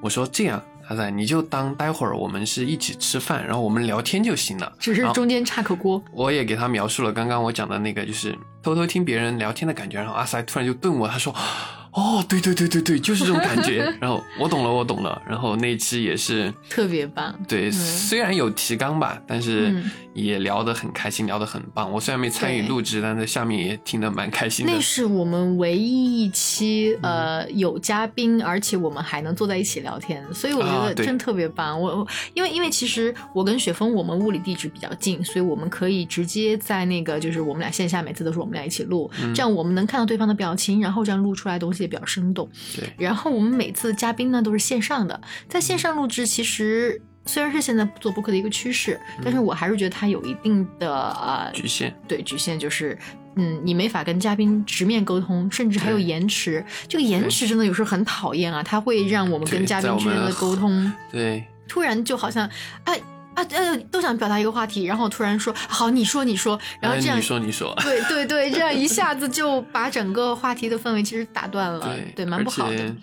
[0.00, 4.72] 我说这样，阿塞你就当待会儿我们是一起吃饭，然后我们聊天就行了。
[4.78, 6.02] ”只是中间插口锅。
[6.12, 9.98] 我也给他描述了刚刚我讲的那个，就是偷偷听别人聊天的感觉。
[9.98, 11.34] 然后阿塞突然就顿我，他说
[11.92, 13.92] ：“哦，对对对对对，就是这种感觉。
[14.00, 15.20] ”然后我懂了，我懂了。
[15.28, 17.34] 然后那期也是特别棒。
[17.48, 21.90] 对，嗯虽然有提纲吧，但是嗯也聊得很开心，聊得很棒。
[21.90, 24.80] 我虽然没参与录制，但在下面也听得蛮开心的那。
[24.80, 31.80] 是我们唯一一期呃有嘉宾，而且我们还能坐在一起聊天，所以我觉得真特别棒。
[31.80, 42.48] 我我因为因为其实我跟雪峰我们物理地址比较近，所以我们可以直接在那个就是我们俩线下每次都是我们俩一起录，嗯这样我们能看到对方的表情，然后这样录出来的东西也比较生动。
[42.74, 47.00] 对，然后我们每次嘉宾呢都是线上的，在线上录制其实。
[47.28, 51.94] 虽然是现在做播客的一个趋势，但是我还是觉得它有一定的呃局限。
[52.08, 52.98] 对局限就是，
[53.36, 56.64] 嗯，你没法跟嘉宾直面沟通，甚至还有延迟。
[56.88, 62.48] 这个延迟真的有时候很讨厌啊，它会让我们跟嘉宾之间的沟通对，突然就好像，
[62.84, 62.98] 哎
[63.34, 72.96] 啊呃，都想表达一个话题，然后突然说好，你说你说，然后哎这样你说你说，对对对，这样一下子就把整个话题的氛围其实打断了，对对，蛮不好的。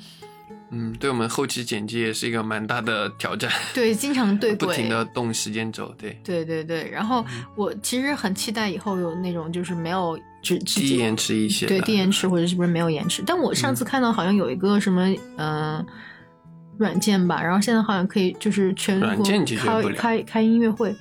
[0.76, 4.89] 嗯，对我们后期剪辑也是一个蛮大的挑战， 对，经常对不停。
[4.89, 5.93] 的动时间轴。
[5.97, 11.65] 对，对对对，然后嗯我其实很期待以后有那种就是没有直直低延迟一些。
[11.65, 13.23] 对低延迟或者是不是没有延迟？
[13.26, 15.86] 但我上次看到好像有一个什么嗯、呃
[16.78, 20.93] 软件吧，然后现在好像可以就是全国开开开音乐会，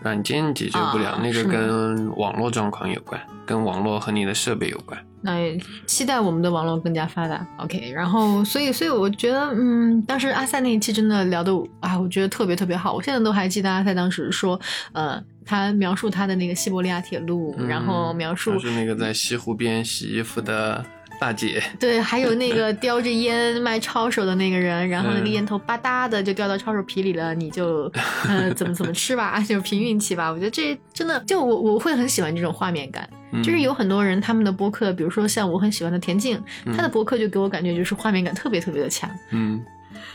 [0.00, 4.98] 软件解决不了，那个跟网络状况有关，跟网络和你的设备有关。
[5.20, 7.44] 那也期待我们的网络更加发达。
[7.56, 12.94] OK，然后所以所以我觉得，嗯，当时阿塞那一期真的聊的啊，我觉得特别特别好。
[12.94, 14.58] 我现在都还记得阿塞当时说，
[14.92, 20.84] 呃，他描述他的那个西伯利亚铁路，然后描述就是那个在西湖边洗衣服的
[21.18, 27.90] 大姐，对，还有那个叼着烟卖抄手的那个人，然后那个嗯烟头吧嗒的就掉到抄手皮里了，你就
[28.26, 30.30] 呃怎么怎么吃吧， 就凭运气吧。
[30.30, 36.40] 我觉得这真的就我我会很喜欢这种画面感，嗯就是有很多人他们的播客，比如说像我很喜欢的田径，
[36.76, 39.10] 他的播客就给我感觉就是画面感特别特别的强。
[39.30, 39.60] 嗯，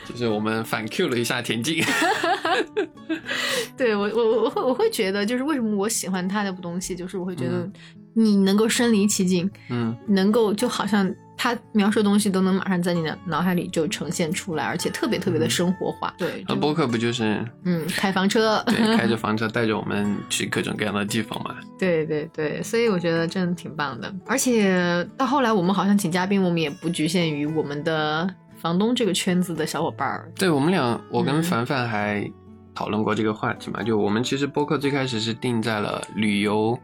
[0.06, 1.84] 就是我们反 Q 了一下田径。
[3.76, 7.74] 对我我我会我会觉得就是为什么我喜欢他的东西，就是我会觉得嗯
[8.16, 16.14] 你能够身临其境，嗯，能够就好像他描述的东西都能马上在你的脑海里就呈现出来，而且特别特别的生活化。
[16.16, 21.56] 对，那播客不就是嗯，开房车，对开着 房车带着我们去各种各样的地方嘛？
[21.80, 24.14] 对对对，所以我觉得真的挺棒的。
[24.28, 28.30] 而且到后来，我们好像请嘉宾，我们也不局限于我们的
[28.64, 30.32] 房东这个圈子的小伙伴儿。
[30.36, 32.26] 对我们俩，我跟嗯凡凡还
[32.74, 33.84] 讨论过这个话题嘛。
[33.84, 36.80] 就我们其实播客最开始是定在了旅游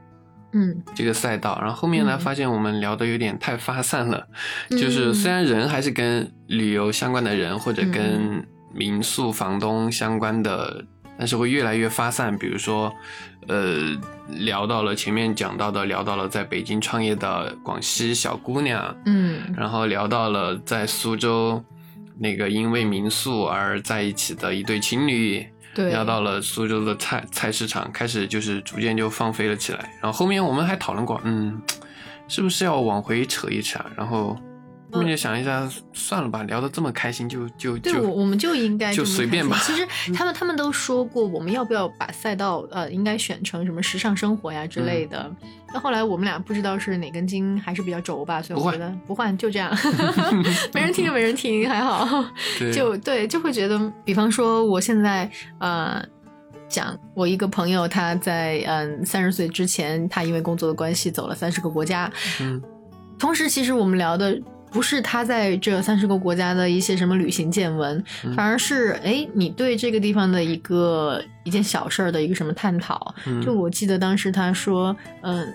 [0.51, 4.27] 嗯这个赛道，然后后面呢，嗯发现我们聊的有点太发散了。
[4.69, 10.84] 嗯就是虽然人还是跟旅游相关的人，或者跟民宿房东相关的，
[11.20, 12.36] 但是会越来越发散。
[12.38, 12.91] 比如说，
[13.47, 13.95] 呃，
[14.30, 21.61] 聊到了前面讲到的，聊到了在北京创业的广西小姑娘，嗯然后聊到了在苏州
[22.17, 25.45] 那个因为民宿而在一起的一对情侣，
[25.76, 29.80] 对，聊到了苏州的菜菜市场，开始就是逐渐就放飞了起来。
[30.01, 31.61] 然后后面我们还讨论过，嗯，
[32.28, 33.91] 是不是要往回扯一扯啊？
[33.97, 34.38] 然后
[34.92, 45.26] 后面就想一下，算了吧，聊得这么开心，就就对，我就我们就应该就随便吧其实 他们他们都说过，我们要不要把赛道呃应该选成什么时尚生活呀之类的。
[45.42, 49.72] 嗯那、后来我们俩不知道是哪根筋还是比较轴吧，所以我觉得不换就这样，
[50.74, 52.26] 没人听就没人听，还好。
[52.58, 55.30] 对就对，就会觉得，比方说我现在
[55.60, 56.04] 呃。
[56.68, 62.08] 讲我一个朋友，他在嗯三十岁之前，他因为工作的关系走了三十个国家，
[62.40, 62.62] 嗯
[63.18, 64.40] 同时，其实我们聊的
[64.72, 68.34] 不是他在这三十个国家的一些什么旅行见闻，嗯。
[68.34, 73.13] 反而是哎，你对这个地方的一个一件小事儿的一个什么探讨。
[73.26, 73.41] 嗯。
[73.41, 75.47] 就我记得当时他说，嗯、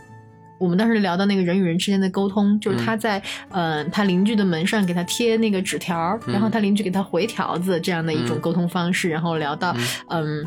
[0.59, 6.33] 我们当时聊到那个人与人之间的沟通，就是他在嗯、呃他邻居的门上给他贴那个纸条，嗯。
[6.33, 9.77] 然后他邻居给他回条子这样的一种嗯沟通方式，然后聊到
[10.09, 10.45] 嗯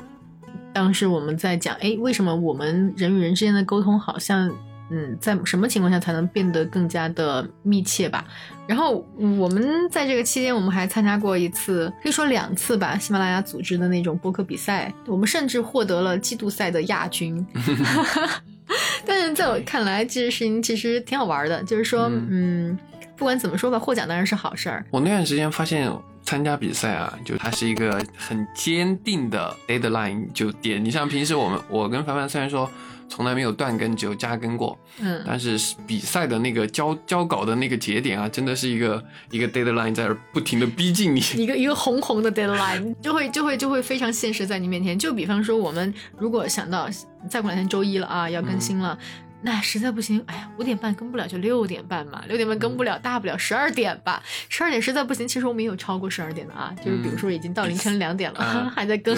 [0.74, 4.47] 当时我们在讲，哎，为什么我们人与人之间的沟通好像
[4.90, 8.26] 嗯，在什么情况下才能变得更加的密切吧。
[8.68, 17.46] 然后嗯我们在这个期间，我们还参加过一次，可以说两次吧，喜马拉雅组织的那种播客比赛，我们甚至获得了季度赛的亚军。
[19.06, 22.78] 但是在我看来，这件事情其实挺好玩的，就是说，嗯，
[23.16, 24.86] 不管怎么说吧，获奖当然是好事儿。
[24.90, 25.90] 我那段时间发现
[26.22, 30.84] 参加比赛啊，就它是一个很坚定的 deadline 就点。
[30.84, 32.70] 你像平时我们我跟凡凡虽然说
[33.10, 41.20] 从来没有断更，只有加更过，嗯，但是比赛的那个交交稿的那个节点啊，真的是一个一个 deadline 在这儿不停的逼近你。
[41.36, 44.97] 一个一个红红的 deadline 就会就会就会非常现实在你面前。
[44.97, 46.89] 就比方说，我们如果想到
[47.30, 48.97] 再过两天周一了啊，要更新了。
[49.39, 54.22] 那实在不行，哎呀，五点半更不了就六点半嘛，六点半更不了，大不了十二点吧。
[54.49, 59.16] 十二点实在不行，其实我们也有超过十二点的啊，就是比如说已经到凌晨两点了，啊 还在更。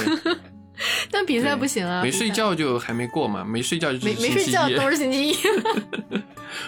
[1.11, 5.35] 但比赛不行啊，没睡觉就还没过嘛，没睡觉就是没没睡觉都是星期一。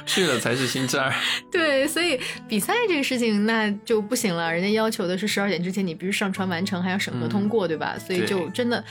[0.05, 1.11] 睡了才是星期二。
[1.51, 7.97] 对，所以比赛这个事情那就不行了，人家要求的是十二点之前你必须上传完成，还要审核通过，对吧？
[7.97, 8.83] 所以就真的，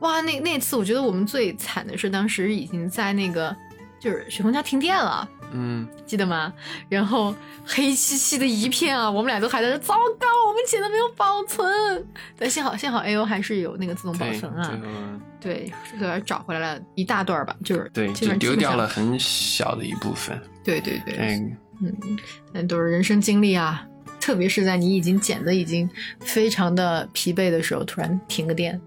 [0.00, 3.56] 哇，那那次我觉得我们最惨的是当时已经在那个
[3.98, 5.26] 就是雪峰家停电了。
[5.56, 6.52] 嗯，记得吗？
[6.88, 7.32] 然后
[7.64, 12.04] 黑漆漆的一片啊，我们俩都还在这，糟糕，我们写的没有保存。
[12.36, 18.74] 但幸好幸好 A O 还是有那个自动保，存啊对，这个找回来了一大段吧，就是对就丢掉。
[18.74, 20.36] 了很小的一部分。
[20.64, 22.18] 对对对，嗯，嗯，
[22.52, 23.86] 那都是人生经历啊，
[24.20, 25.88] 特别是在你已经剪的已经
[26.18, 28.80] 非常的疲惫的时候，突然停个电，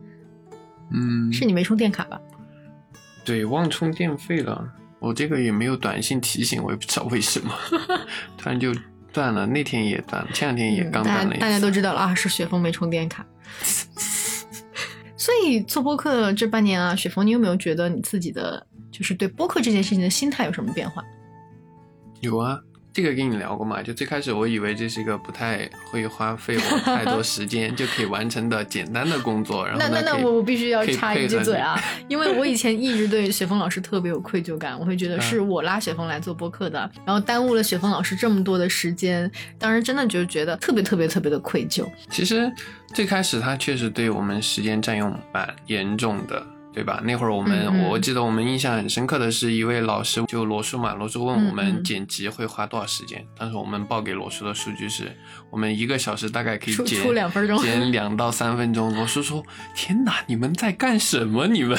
[0.91, 2.19] 嗯，是你没充电卡吧？
[3.23, 4.67] 对，忘充电费了。
[5.07, 7.51] 我这个也没有短信提醒，我也不知道为什么，
[8.37, 8.73] 突然就
[9.11, 9.45] 断了。
[9.47, 13.25] 那天也断了，前两天也嗯刚断了大家都知道了啊，是雪峰没充电卡。
[15.15, 21.03] 所以做播客这半年啊，雪峰，你有没有觉得你自己的就是对播客这件事情的心态有什么变化？
[22.21, 22.59] 有啊，
[22.97, 23.79] 这个跟你聊过嘛？
[23.79, 31.79] 就最开始我以为这是一个不太会花费我 太多时间就可以完成的简单的工作，然后那那我我必须要插一句嘴啊，
[32.09, 41.87] 因为我以前一直对雪峰老师特别有愧疚感，我会觉得是我拉雪峰来做播客的，然后耽误了雪峰老师这么多的时间，当时真的就觉得特别特别特别的愧疚。
[42.09, 42.51] 其实
[42.95, 46.43] 最开始他确实对我们时间占用蛮严重的，
[46.77, 47.01] 对吧？
[47.03, 55.11] 那会儿我们，嗯嗯我记得我们印象很深刻的是一位老师，就罗叔嘛，罗叔问我们剪辑会花多少时间，当时我们报给罗叔的数据是，
[55.49, 58.93] 我们一个小时大概可以出剪出两分钟剪两到三分钟。
[58.93, 61.47] 罗叔说：“天哪，你们在干什么？
[61.47, 61.75] 你们？”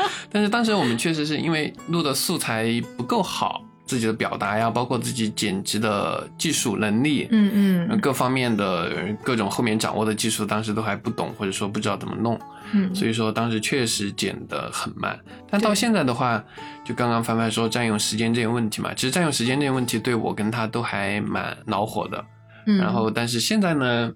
[0.30, 3.64] 但是当时我们确实是因为录的素材不够好。
[3.84, 8.00] 自己的表达呀，包括自己剪辑的技术能力，嗯嗯。
[8.00, 12.40] 各方面的呃各种后面掌握的技术，当时都还不懂，或者说不知道怎么弄，
[12.72, 15.18] 嗯，所以说当时确实剪得很慢。
[15.50, 16.42] 但到现在的话，
[16.84, 22.24] 就刚刚凡凡说占用时间这个问题嘛，其实占用时间这个问题对我跟他都还蛮恼火的。
[22.66, 22.78] 嗯。
[22.78, 24.10] 然后，但是现在呢，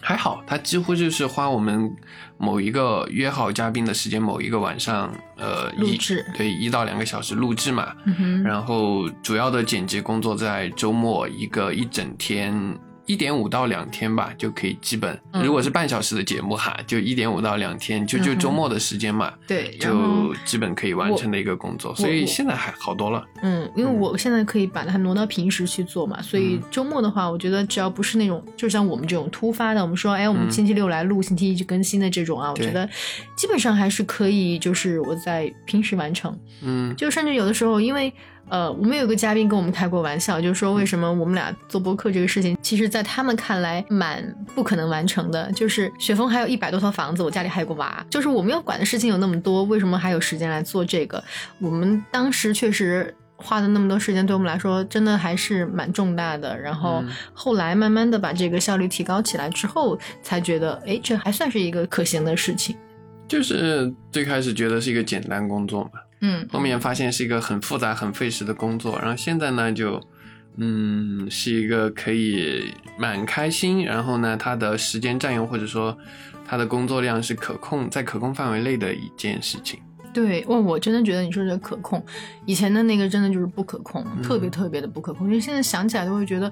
[0.00, 1.94] 还好，他几乎就是花我们
[2.36, 6.24] 某一个约好嘉宾的时间，某一个晚上，呃，一录制。
[6.36, 12.54] 对一到两个小时录制嘛，嗯然后主要的剪辑工作在周末一个一整天，
[13.08, 15.18] 一点五到两天吧，就可以基本。
[15.32, 21.94] 嗯如果是半小时的节目哈，就一点五到两天，就就周末的时间嘛，对，就基本可以完成的一个工作。
[21.94, 23.24] 所以现在还好多了。
[23.42, 32.86] 嗯，因为我现在可以把它挪到平时去做嘛，所以周末的话，我觉得只要不是那种，就像我们这种突发的，我们说，哎，我们嗯星期六来录，星期一就更新的这种啊，我觉得
[33.36, 36.38] 基本上还是可以，就是我在平时完成。
[36.60, 38.12] 嗯就甚至有的时候，因为
[38.48, 44.22] 呃，我们有个嘉宾跟我们开过玩笑，就是说为什么我们俩做播客这个事情，其实在他们看来蛮
[44.54, 45.50] 不可能完成的。
[45.52, 51.22] 就是雪峰还有一百多套房子，我家里还有个娃，就是我们要管的事情有那么多，为什么还有时间来做这个？
[51.60, 53.14] 我们当时确实。
[53.40, 56.58] 花的那么多时间，对我们来说真的还是蛮重大的。
[56.58, 62.76] 然后嗯后来慢慢的把这个效率提高起来之后，才觉得，哎，这还算是一个可行的事情。
[63.28, 70.00] 就是最开始觉得是一个简单工作嘛，嗯，后面发现是一个很复杂、很费时的工作，然后现在呢就，
[70.56, 75.96] 嗯，是一个可以蛮开心，然后呢，它的时间占用或者说
[76.44, 79.80] 它的工作量是可控在可控范围内的一件事情。
[80.12, 82.04] 对，哇，我真的觉得你说这个可控，
[82.46, 85.30] 以前的那个真的就是不可控，嗯特别特别的不可控。
[85.30, 86.50] 就现在想起来都会觉得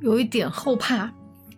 [0.00, 1.08] 有一点后怕，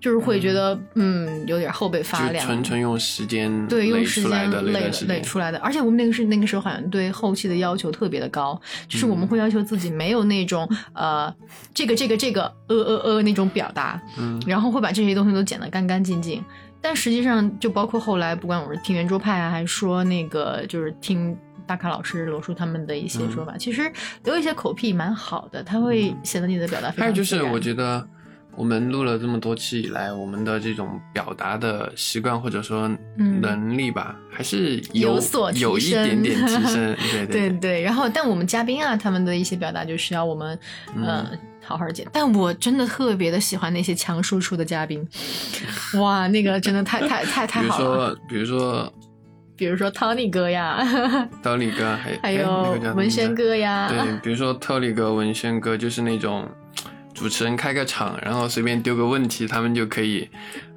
[0.01, 2.45] 就是会觉得嗯有点后背发凉。
[2.45, 9.29] 纯纯用时间对，用时间累累出来的，而且我们那个是那个时候好像对后期的要求特别的高，就是我们嗯。
[9.29, 11.35] 会要求自己没有那种呃
[11.75, 14.41] 这个这个这个呃呃呃那种表达，嗯。
[14.47, 16.45] 然后会把这些东西都剪得干干净净。
[16.81, 21.37] 但实际上，就包括后来，不管我是听圆桌派啊，还是说那个就是听
[21.67, 23.91] 大咖老师罗叔他们的一些说法，其实
[24.23, 28.07] 留一些口癖蛮好的，他会显得你的表达非常还有就是，我觉得
[28.57, 36.97] 我们录了这么多期以来，我们的这种表达的习惯或者说嗯能力吧，还是有所提有一点点提升 升。
[36.97, 40.59] 对对对对，然后但我们嘉宾啊，他们的一些表达就需要我们
[41.05, 42.07] 呃嗯好好剪。
[42.13, 45.07] 但我真的特别的喜欢那些强输出的嘉宾，
[46.01, 48.09] 哇，那个真的太太太太比如好了。
[48.11, 48.93] 说，比如说
[49.57, 50.79] 比如说 Tony 哥呀
[51.43, 56.47] ，，Tony 哥，还 还有文轩哥呀，对，比如说 Tony 哥、文轩哥，就是那种
[57.17, 60.29] 主持人开个场，然后随便丢个问题，他们就可以，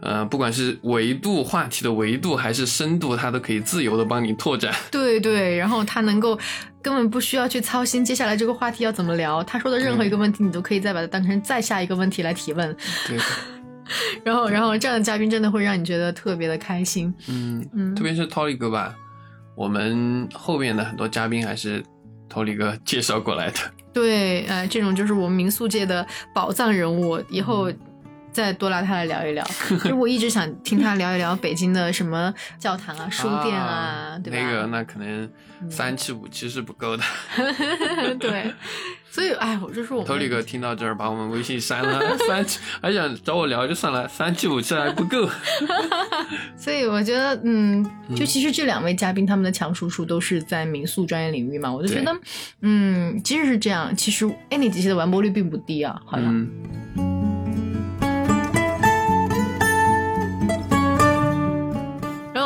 [0.01, 4.73] 呃，不管是维度话题的维度还是深度，他都可以自由的帮你拓展。
[4.89, 6.39] 对对，然后他能够
[6.81, 12.73] 根本不需要去操心接下来这个话题要怎么聊，他说的任何一个问题，你都可以再把它当成再下一个问题来提问。
[13.05, 13.17] 对，
[14.23, 17.13] 然后，然后这样的嘉宾真的会让你觉得特别的开心。
[17.27, 18.95] 嗯，嗯特别是 Tolly 哥吧，
[19.57, 21.83] 我们后面的很多嘉宾还是
[22.29, 23.59] Tolly 哥介绍过来的。
[23.99, 27.69] 对，呃，这种就是我们民宿界的宝藏人物，以后
[28.31, 29.43] 再多拉他来聊一聊。
[29.69, 34.39] 就是我一直想听他聊一聊北京的什么教堂啊、书店啊，对吧？
[34.39, 35.29] 那个那可能
[35.61, 37.03] 嗯三期五期是不够的。
[38.19, 38.53] 对，
[39.09, 45.29] 所以哎，我就说我们 Tolly 哥听到这儿，把我们微信删了， 三期还想找我聊就算了，三期五期还不够。
[46.57, 47.83] 所以我觉得，嗯，
[48.15, 52.15] 就其实这两位嘉宾他们的强叔叔都是在民宿专业领域嘛，我就觉得，
[52.61, 56.47] 嗯，即使是这样，其实 Any 机器的完播率并不低啊，好像。
[56.97, 57.28] 嗯，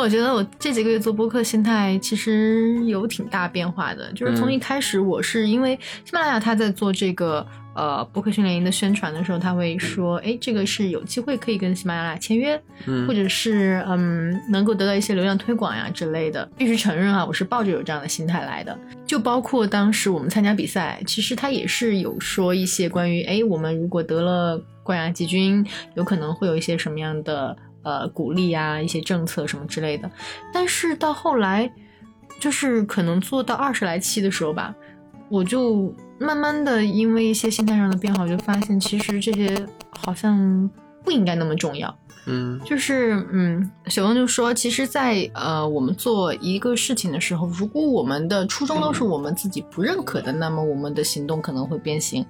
[0.03, 16.45] 我觉得我这几个月做播客心态其实有挺大变化的，就是从嗯一开始我是因为喜马拉雅他在做这个呃播客训练营的宣传的时候，他会说，哎，这个是有机会可以跟喜马拉雅签约，嗯或者是嗯能够得到一些流量推广呀之类的。
[16.57, 18.77] 必须承认啊，我是抱着有这样的心态来的。
[19.05, 30.09] 就包括当时我们参加比赛，其实他也是有说一些关于，哎，我们如果得了冠亚季军，有可能会有一些什么样的呃鼓励啊，一些政策什么之类的。
[30.51, 31.71] 但是到后来，
[32.39, 34.73] 就是可能做到二十来期的时候吧，
[35.29, 40.69] 我就慢慢的因为一些心态上的变化，我就发现其实这些好像
[41.03, 41.95] 不应该那么重要。
[42.25, 52.25] 嗯就是嗯，小峰就说，其实在，呃我们做一个事情的时候，如果我们的初衷都是我们自己不认可的，那么我们的行动可能会变形。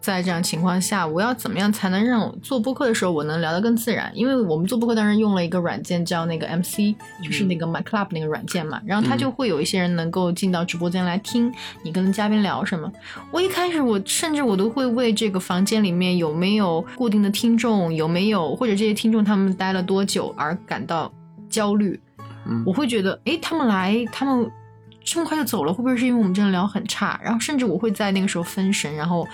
[0.00, 4.10] 在这样情况下，我要怎么样才能让我做播客的时候我能聊得更自然？
[4.14, 12.90] 因为我们做播客当然用了一个软件叫那个 MC，就是那个 My Club 那个软件嘛，然后它就会有一些人能够进到直播间来听你跟嘉宾聊什么。
[13.30, 21.12] 我一开始我甚至我都会为这个房间里面有没有固定的听众，有没有或者这些听众他们待了多久而感到
[21.48, 22.00] 焦虑。
[22.46, 24.50] 嗯我会觉得，诶，他们来，他们
[25.04, 27.20] 这么快就走了，会不会是因为我们真的聊很差？
[27.22, 29.28] 然后甚至我会在那个时候分神，然后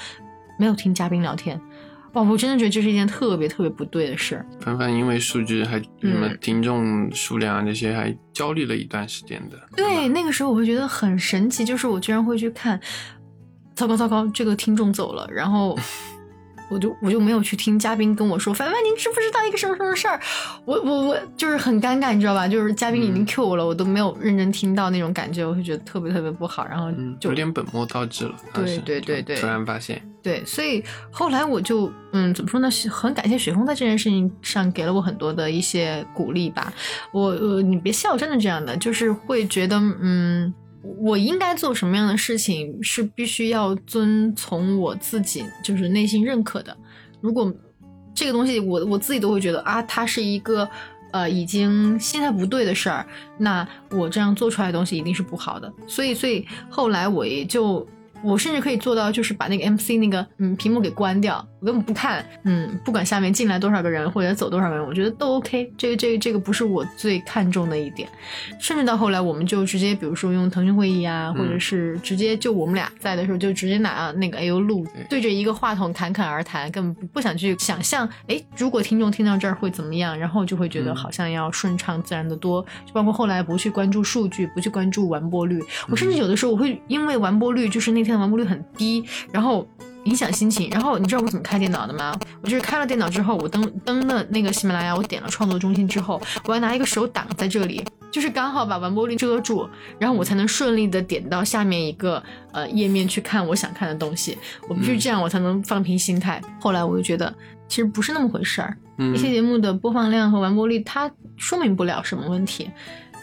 [0.58, 1.60] 没有听嘉宾聊天。
[2.12, 4.46] 哇，我真的觉得这是一件特别特别不对的事儿。
[4.60, 9.58] 凡凡因为数据还什么嗯听众数量啊这些还焦虑了一段时间的。
[9.76, 12.80] 对，那个时候我会觉得很神奇，就是我居然会去看，
[13.74, 15.78] 糟糕糟糕，这个听众走了，然后
[16.68, 20.20] 我就我就没有去听嘉宾跟我说，凡凡，您知不知道一个什么什么事儿？
[20.64, 22.48] 我我我就是很尴尬，你知道吧？
[22.48, 28.34] 就是嘉宾已经嗯 Q 我了，我都没有认真听到那种感觉，我会觉得特别特别不好，然后嗯，就有点本末倒置了。
[28.52, 32.70] 当对对对对突然发现，对，所以后来我就嗯，怎么说呢？
[32.70, 36.72] 是很感谢雪峰在这件事情上给了我很多的一些鼓励吧。
[37.12, 40.52] 我呃，你别笑，真的这样的，就是会觉得嗯，
[40.98, 46.76] 我应该做什么样的事情是必须要遵从我自己就是内心认可的。
[47.20, 47.52] 如果
[48.14, 50.68] 这个东西我我自己都会觉得啊，它是一个。
[51.12, 53.06] 呃，已经心态不对的事儿，
[53.38, 55.72] 那我这样做出来的东西一定是不好的。
[55.86, 57.86] 所以，所以后来我也就
[58.22, 65.70] 我甚至可以做到，就是把那个 MC 那个嗯屏幕给关掉，根本不看，嗯，不管下面进来多少个人或者走多少个人，我觉得都 OK。
[65.76, 68.08] 这个这个这个不是我最看重的一点，
[68.60, 80.96] 甚至到后来我们就直接，比如说用腾讯会议啊，或者是直接就我们俩在的时候，就直接拿那个 AU 录对着一个话筒侃侃而谈，根本不不想去想象，哎，如果听众听到这儿会怎么样，然后就会觉得嗯。
[80.96, 89.68] 好像要顺畅自然的多，就包括后来不去关注数据，不去关注完播率，我甚至有的时候我会因为完播率就是那天的完播率很低，然后。
[90.06, 92.18] 影响心情，然后你知道我怎么开电脑的吗？
[92.40, 104.38] 我就是开了电脑之后，我登登了那个喜马拉雅，我点了创作中心之后，我要拿一个手挡在这里，就是刚好把完播率遮住，然后我才能顺利的点到下面一个呃页面去看我想看的东西。
[104.68, 106.40] 我必须这样，我才能放平心态。
[106.60, 107.34] 后来我就觉得，
[107.68, 108.76] 其实不是那么回事儿。
[108.98, 112.70] 嗯一些节目的播放量和完播率，它说明不了什么问题。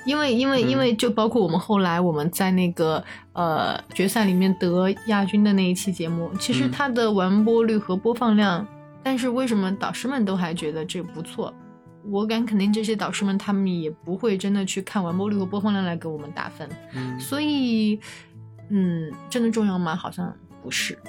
[0.05, 8.65] 因为因为因嗯为就包括我们后来我们在那个呃决赛里面得亚军的那一期节目，其实嗯它的完播率和播放量，
[9.01, 11.53] 但是为什么导师们都还觉得这不错？
[12.05, 17.97] 我敢肯定，这些导师们他们也不会真的去看完播率和播放量来给我们打分，嗯所以，
[18.69, 19.95] 嗯，真的重要吗？
[19.95, 20.99] 好像不是。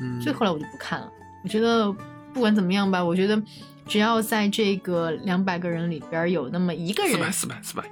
[0.00, 1.08] 嗯，所以后来我就不看了。
[1.44, 1.92] 我觉得
[2.34, 3.40] 不管怎么样吧，我觉得
[3.86, 7.84] 只要在这个两百个人里边有那么一个人四百，四百四百，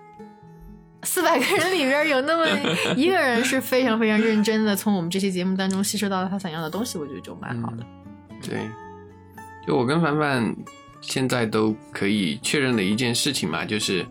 [1.05, 2.45] 四百个人里边有那么
[2.97, 7.87] 一个人是非常非常认真的从我们这期节目当中吸收到了他想要的东西，我觉得就蛮好的。
[8.43, 8.69] 对，
[9.67, 10.55] 就我跟凡凡
[11.01, 14.05] 现在都可以确认的一件事情嘛，就是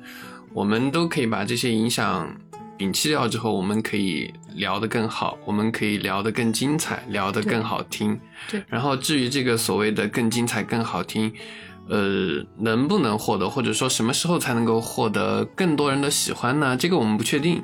[0.54, 2.34] 我们都可以把这些影响
[2.78, 8.20] 摒弃掉之后，我们可以聊得更好，我们可以聊得更精彩，聊得更好听。
[8.50, 11.34] 对然后至于这个所谓的更精彩、更好听。
[11.90, 16.76] 呃，能不能获得，或者说什么时候才能够获得更多人的喜欢呢？
[16.78, 17.64] 这个我们不确定。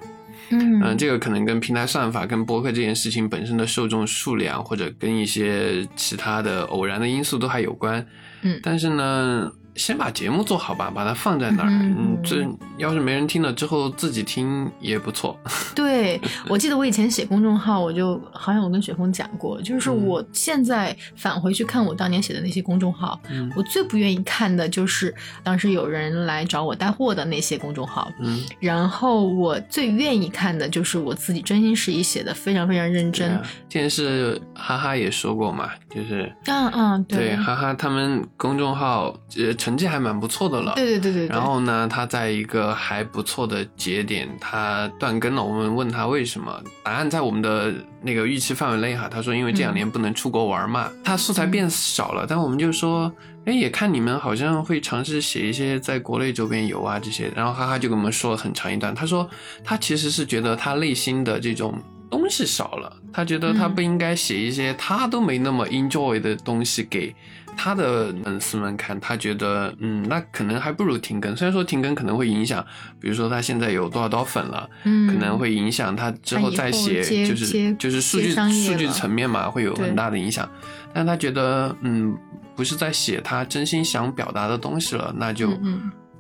[0.50, 8.06] 嗯嗯，这个可能跟平台算法、跟播客这件事情本身的受众数量，或者跟一些其他的偶然的因素都还有关。
[8.42, 11.70] 嗯但是呢，先把节目做好吧，把它放在那儿。
[11.70, 12.48] 嗯嗯，这
[12.78, 15.38] 要是没人听了之后，自己听也不错。
[15.76, 25.14] 对，我记得我以前写公众号，我就好像我跟雪峰讲过，就是嗯我现在返回去看我当年写的那些公众号，嗯我最不愿意看的就是
[25.44, 28.12] 当时有人来找我带货的那些公众号。
[28.20, 33.40] 嗯，然后我最愿意看的就是我自己真心实意写的，非常非常认真。
[33.70, 40.74] 这件事哈哈也说过嘛，就是嗯嗯，对哈哈他们公众号呃成绩还蛮不错的了。
[40.76, 41.34] 对对对对对。
[41.34, 45.42] 然后呢，他在一个还不错的节点，他断更了。
[45.42, 49.08] 我们问他为什么，答案在我们的那个预期范围内哈。
[49.08, 52.26] 他说因为这两年不能出国玩嘛，他素材变少了。
[52.28, 53.10] 但我们就说，
[53.46, 57.32] 哎，也看你们好像会尝试写一些在国内周边游啊这些。
[57.34, 59.30] 然后哈哈就跟我们说了很长一段，他说
[59.64, 61.82] 他其实是觉得他内心的这种。
[62.12, 67.12] 东西少了，他觉得他不应该写一些他都没那么 enjoy 的东西给
[67.56, 71.36] 他的粉丝们看，他觉得，嗯，那可能还不如停更。
[71.36, 72.66] 虽然说停更可能会影响，
[73.00, 80.50] 比如说他现在有多少多少粉了，嗯可能会影响他之后再写，就是就是数据数据层面嘛，会有很大的影响。
[80.94, 82.16] 但他觉得，嗯，
[82.56, 85.50] 不是在写他真心想表达的东西了，那就、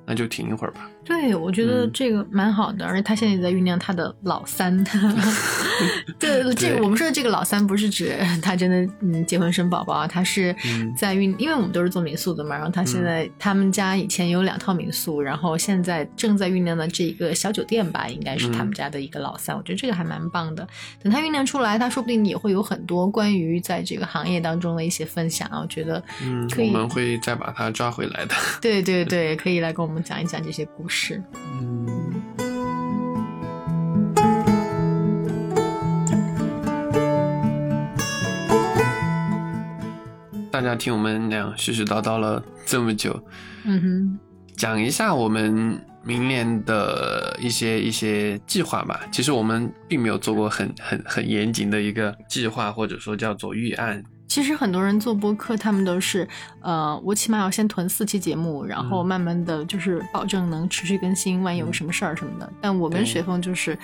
[0.06, 0.90] 那就停一会儿吧。
[1.06, 4.84] 对，我觉得嗯这个蛮好的，而且他现在也在酝酿他的老三。
[6.42, 20.68] 对，这个我们说的这个老三不是指 他真的嗯结婚生宝宝啊，他是嗯在酝，因为我们都是做民宿的嘛，然后他现在、他们家以前有两套民宿，然后现在正在酝酿的这一个小酒店吧，应该是他们嗯家的一个老三，我觉得这个还蛮棒的。
[21.02, 28.36] 等他酝酿出来，他说不定也会有很多关于在这个行业当中的一些分享啊，我觉得嗯，我们会再把他抓回来的。
[28.62, 31.22] 对对 对，可以来跟我们讲一讲这些故事。
[31.60, 32.43] 嗯。
[40.54, 43.20] 大家听我们俩絮絮叨叨了这么久，
[43.64, 44.20] 嗯哼。
[44.56, 49.00] 讲一下我们明年的一些一些计划吧。
[49.12, 54.04] 其实我们并没有做过很很很严谨的一个计划，或者说叫做预案。
[54.28, 56.28] 其实很多人做播客，他们都是，
[56.62, 62.54] 呃，我起码要先囤四期节目，然后嗯慢慢的就是保证能持续更新，万一有什么事儿什么的。
[62.62, 63.78] 但我跟对雪峰就是，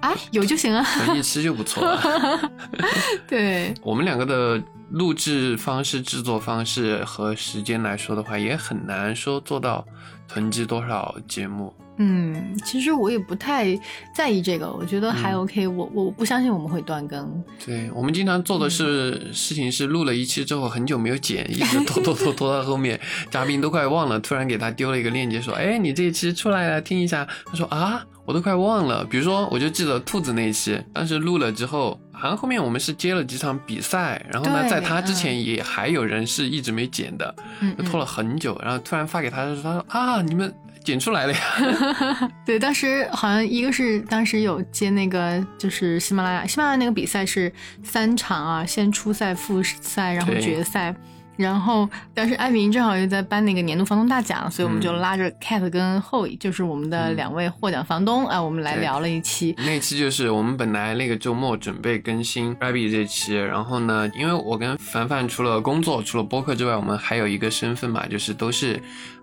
[0.00, 0.82] 哎，有就行啊。
[0.82, 2.50] 存一期就不错了。
[3.28, 9.84] 对，我们两个的录制方式、制作方式和时间来说的话，也很难说做到
[10.26, 11.72] 囤积多少节目。
[12.02, 13.78] 嗯，其实我也不太
[14.14, 15.84] 在意这个，我觉得还嗯 OK 我。
[15.92, 17.44] 我不相信我们会断更。
[17.62, 22.98] 对我们经常做的是、嗯事情是录了一期之后很久没有剪，一直拖拖拖拖到后面，
[23.30, 40.54] 嘉宾都快忘了，突然给他丢了一个链接说：“哎，你这一期出来了，听一下。”他说：“啊，我都快忘了。”比如说，我就记得兔子那一期，当时录了之后，好像后面我们是接了几场比赛，然后呢，在他之嗯前也还有人是一直没剪的，嗯就拖了很久，然后突然发给他他说：“啊，你们
[40.84, 42.30] 剪出来了呀。
[42.46, 47.52] ”对，当时好像一个是当时有接那个就是喜马拉雅，喜马拉雅那个比赛是
[47.82, 50.94] 三场啊，先初赛、复赛，然后决赛。
[51.40, 59.54] 然后当时艾米正好又在颁那个年度房东大奖，所以我们就拉着 Cat 跟后就是我们的嗯两位获奖房东啊，我们来聊了一期。
[59.58, 68.80] 那期就是我们本来那个周末准备更新 Rabbit 这期，然后呢，因为我跟凡凡除了工作、除了播客之外，我们还有一个身份嘛，就是都是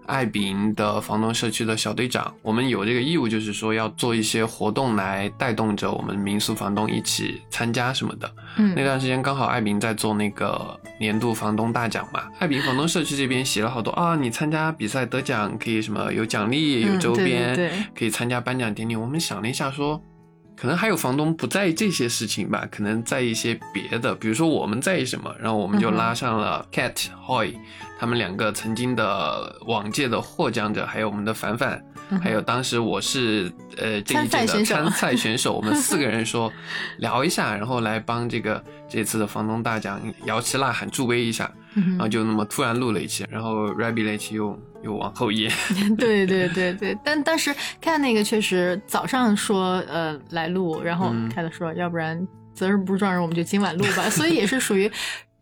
[0.07, 8.33] 爱彼迎的房东社区的小队长，我们有这个义务，就是说要做一些活动来带动着我们民宿房东一起参加什么的。
[8.57, 18.95] 嗯那段时间刚好爱彼在做那个年度房东大奖嘛，爱彼房东社区这边写了好多啊，你参加比赛得奖可以什么有奖励、有周边，对对可以参加颁奖典礼。
[18.95, 20.01] 我们想了一下说。
[20.59, 26.93] 可能还有房东不在意这些事情吧，可能在意一些别的，比如说我们在意什么，然后我们就拉上了 Cat
[27.25, 27.55] Hoy，
[27.99, 31.79] 他们两个曾经的往届的获奖者，还有我们的凡凡，
[32.09, 36.51] 嗯还有当时我是呃这一届的参赛选手我们四个人说
[36.97, 44.57] 聊一下，然后来帮这个这次的房东大奖摇旗呐喊助威一下，嗯然后就那么突然录了一期，然后 Rabbi 那期又
[44.87, 45.51] 又往后延，
[45.99, 51.27] 对对对对，但当时看那个确实早上说呃来录，然后嗯。
[51.29, 54.89] 开的说要不然择日不撞日，我们就今晚录吧，所以也是属于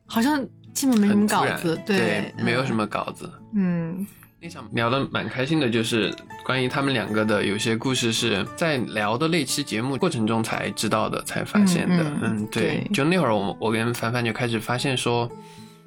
[0.06, 0.43] 好像
[0.74, 3.32] 基本没什么稿子，对，没有什么么稿子。
[3.54, 4.06] 嗯。
[4.41, 12.06] 那场聊的蛮开心的，就是关于他们两个的有些故事是在聊的那期节目过程中才知道的，才发现的。
[12.22, 15.28] 嗯对就那会儿我我跟凡凡就开始发现说，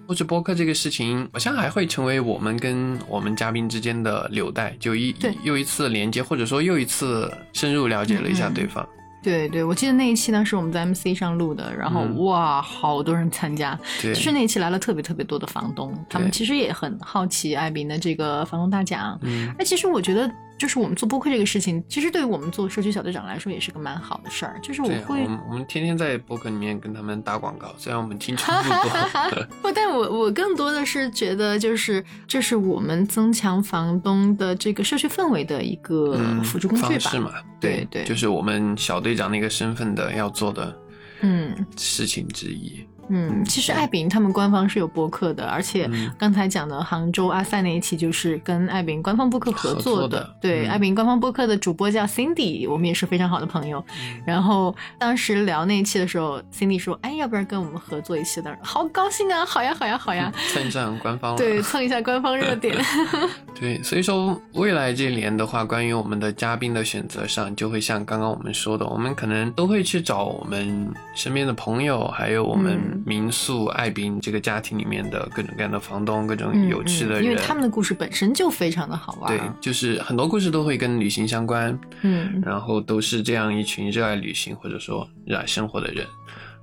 [0.09, 8.89] 录制播客这个事情好像还会成为我们跟我们嘉宾之间的纽带，就一对又一次连接，或者说又一次深入了解了一下对方。
[9.23, 13.79] 对对，我记得那一期呢是我们在 MC 上录的，然后、嗯哇，好多人参加。
[14.01, 19.19] 对，其实那一期来了特别特别多的房东，他们其实也很好奇艾宾的这个房东大奖。
[19.25, 24.59] 嗯，那其实我觉得，就是我们做播客这个事情，其实对于我们做社区小队长来说，也是个蛮好的事儿。
[24.61, 29.47] 就是我，会我们我们天天在播客里面跟他们打广告，虽然我们听众不多。
[29.63, 36.89] 不，但我我更多的是觉得，就是这是我们增强房东的这个社区氛围的一个嗯，辅助工具吧。
[36.89, 40.77] 方式嘛，对对就是我们小队长那个身份的要做的
[41.21, 42.85] 嗯事情之一。
[42.98, 42.98] 嗯，
[43.45, 53.85] 其实爱彼迎他们官方是有播客的，而且嗯刚才讲的杭州阿塞那一期就是跟爱彼迎官方播客合作的对，嗯爱彼迎官方播客的主播叫 Cindy，我们也是非常好的朋友。
[54.03, 59.45] 嗯然后当时聊那一期的时候，Cindy 说：“哎，要不然跟我们合作一期的？”好高兴啊！
[59.47, 60.31] 好呀，好呀，好呀！
[60.53, 61.35] 蹭上官方。
[61.37, 62.77] 对，蹭一下官方热点。
[63.59, 77.23] 对，所以说未来这一年的话，关于我们的嘉宾的选择上，就会像刚刚我们说的，我们可能都会去找我们身边的朋友，还有我们嗯民宿爱宾这个家庭里面的各种各样的房东，各种嗯有趣的人。
[77.23, 79.37] 嗯因为他们的故事本身就非常的好玩。
[79.37, 86.07] 对，就是很多故事都会跟旅行相关，嗯，然后都是这样一群热爱旅行或者说热爱生活的人。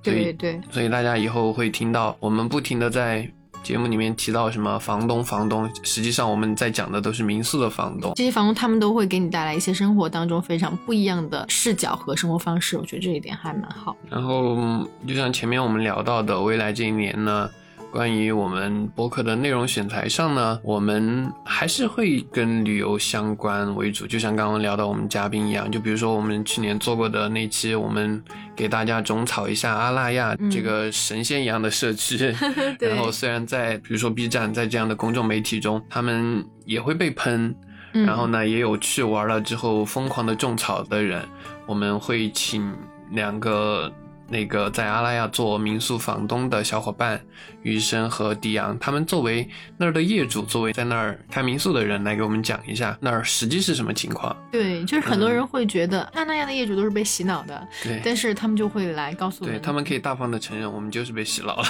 [0.02, 3.28] 对对，所以大家以后会听到我们不停的在
[3.66, 8.12] 节目里面提到什么房东房东，实际上我们在讲的都是民宿的房东。
[8.14, 13.96] 这些房东他们都会给你带来一些生活当中非常不一样的视角和生活方式，我觉得这一点还蛮好。
[14.08, 17.50] 然后嗯就像前面我们聊到的，未来这一年呢。
[17.96, 28.22] 关于我们博客的内容选材上呢，我们还是会跟旅游相关为主，就像刚刚聊到我们嘉宾一样，就比如说我们去年做过的那期，我们
[28.54, 32.18] 给大家种草一下阿那亚嗯这个神仙一样的社区，
[32.78, 37.56] 对然后虽然在比如说 B 站，在这样的公众媒体中，他们也会被喷，
[37.94, 41.26] 嗯然后呢，也有去玩了之后疯狂的种草的人，
[41.64, 42.70] 我们会请
[43.12, 43.90] 两个
[44.28, 47.20] 那个在阿拉亚做民宿房东的小伙伴
[47.62, 54.36] 余生和迪阳，他们作为那儿的业主，作为在那儿开民宿的人，来给我们讲一下那儿实际是什么情况。
[54.50, 58.00] 对，就是很多人会觉得阿那亚的业主都是被洗脑的，对。
[58.04, 61.64] 但是他们就会来告诉我们，对他们可以大方的承认，我们就是被洗脑了。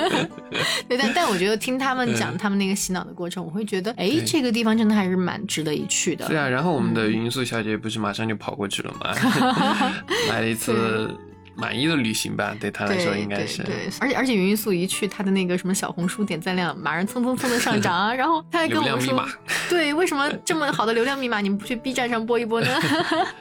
[0.88, 6.26] 对，但但我觉得听他们讲嗯他们那个洗脑的过程，我会觉得，哎，这个地方真的还是蛮值得一去的。
[6.26, 9.14] 对啊，然后我们的嗯云素小姐不是马上就跑过去了吗？
[10.28, 11.14] 来了一次
[11.54, 13.62] 满意的旅行吧，对他来说应该是。
[13.62, 19.28] 对对，而且而且云云素一去，他的那个什么小红书点赞量马上蹭蹭蹭的上涨啊， 然后他还跟我说流量密码，
[19.68, 22.68] 对，为什么这么好的流量密码你们不去 B 站上播一播呢？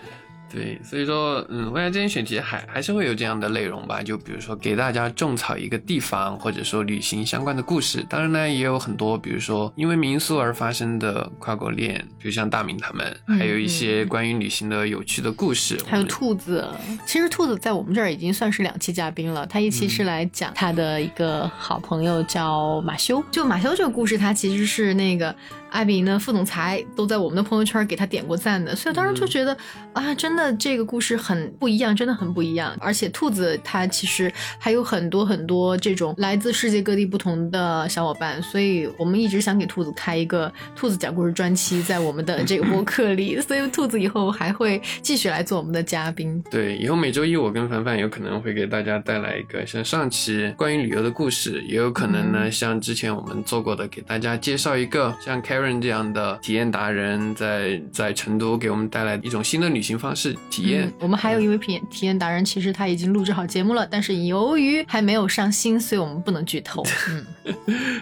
[0.51, 8.05] 对，所以说，嗯，未来这些选题还还是会有这样的内容吧，就比如说给大家种草一个地方，或者说旅行相关的故事。
[8.09, 15.77] 当然呢，也有很多，比如说因为民宿而发生的跨国恋，比如像大明他们，嗯还有一些关于旅行的有趣的故事。
[15.87, 16.67] 还有兔子，
[17.05, 19.45] 其实兔子在我们这儿已经算是两期嘉宾了。
[19.45, 25.33] 他一期是来讲他的一个好朋友叫马修，就马修这个故事，他其实是那个
[25.71, 29.55] 艾比呢副总裁都在我们的朋友圈给他点过赞的，所以当时就觉得、
[29.93, 32.75] 啊，真的这个故事很不一样，真的很不一样。
[32.79, 46.43] 而且兔子它其实还有很多很多这种来自世界各地不同的小伙伴，所以我们一直想给兔子开一个兔子讲故事专辑，在我们的这个播客里， 所以兔子以后还会继续来做我们的嘉宾。
[46.51, 60.87] 对，以后每周一我跟凡凡有可能会给大家带来一个像上期关于旅游的故事，也有可能呢，嗯像之前我们做过的，给大家介绍一个像 Carrie Karen 这样的体验达人在在成都给我们带来一种新的旅行方式体验。
[60.87, 66.83] 嗯我们还有一位体验体验达人，其实他已经录制好节目了，但是由于还没有上新，所以我们不能剧透。
[67.09, 67.25] 嗯，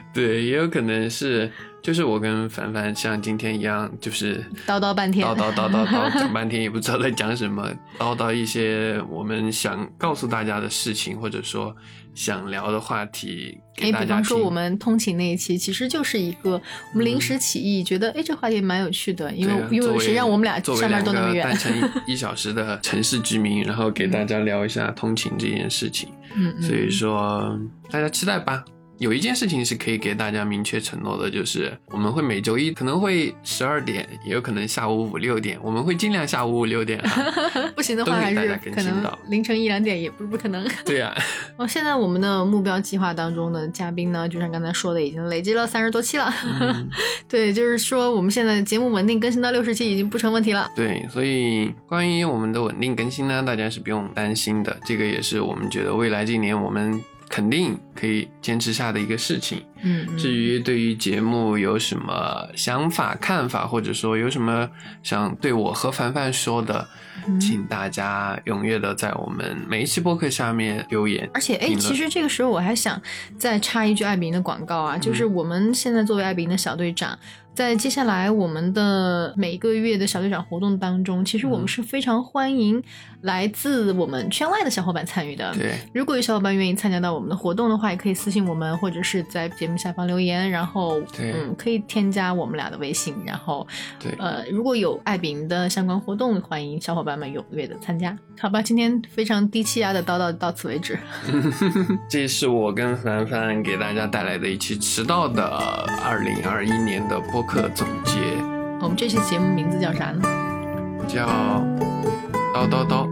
[0.13, 1.51] 对，也有可能是
[1.81, 11.75] 就是我跟凡凡像今天一样，就是叨叨半天叨叨叨叨叨讲半天也不知道在讲什么，叨叨一些我们想告诉大家的事情，或者说
[12.13, 16.61] 想聊的话题给哎，大家比方说我们通勤那一期，其实就是一个
[16.93, 21.71] 我们临时起意，觉得哎这话题蛮有趣的，因为、啊因为谁让我们俩上班都那么远程
[22.05, 26.09] 一一小时的城市居民，然后给大家聊一下通勤这件事情。
[26.35, 27.57] 嗯嗯，所以说，
[27.89, 28.63] 大家期待吧。
[28.99, 37.09] 有一件事情是可以给大家明确承诺的，就是我们会每周一可能会十二点，也有可能下午五六点，我们会尽量下午五六点、啊。
[37.75, 40.67] 不行的话还是可能到凌晨一两点也不是不可能。
[40.83, 41.15] 对呀、
[41.55, 46.33] 哦，现在我们的目标计划当中的嘉宾呢，就像刚才说的，已经累积了三十多期了。
[46.59, 46.89] 嗯
[47.29, 50.69] 对，就是说我们现在节目稳定更新到六十期已经不成问题了。
[50.75, 54.75] 对，所以关于我们的稳定更新呢，大家是不用担心的。
[54.85, 59.63] 这个也是我们觉得未来这一年我们肯定可以坚持下的一个事情。
[59.81, 60.17] 嗯，嗯。
[60.17, 64.69] 至于对于节目有什么想法、看法，或者说有什么
[65.03, 66.87] 想对我和凡凡说的，
[67.27, 67.39] 嗯。
[67.39, 71.29] 请大家踊跃的在我们每一期播客下面留言。
[71.33, 73.01] 而且，哎，其实这个时候我还想
[73.37, 77.17] 再插一句艾比营的广告啊，就是嗯我们现在作为艾比营的小队长，
[77.53, 81.67] 在接下来我们的每个月的小队长活动当中，其实我们嗯。
[81.69, 82.81] 是非常欢迎
[83.21, 85.53] 来自我们圈外的小伙伴参与的。
[85.53, 93.65] 对，如果有小伙伴愿意参加到我们的活动的话，也可以私信我们，或者是在节目下方留言，然后嗯，可以添加我们俩的微信，然后
[93.99, 98.17] 对呃，如果有爱饼的相关活动，欢迎小伙伴们踊跃的参加。
[98.39, 100.97] 好吧，今天非常低气压的叨叨到此为止。
[102.09, 105.45] 这是我跟凡凡给大家带来的一期迟到的
[106.03, 108.17] 二零二一年的播客总结，
[108.81, 110.21] 我们这期节目名字叫啥呢？
[111.07, 111.27] 叫
[112.53, 113.07] 叨叨叨。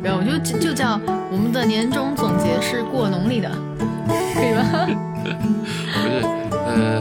[0.00, 1.00] 不要，我就就就叫
[1.30, 3.50] 我们的年终总结是过农历的，
[4.34, 4.86] 可以吗？
[5.32, 6.20] 不是，
[6.66, 7.00] 呃，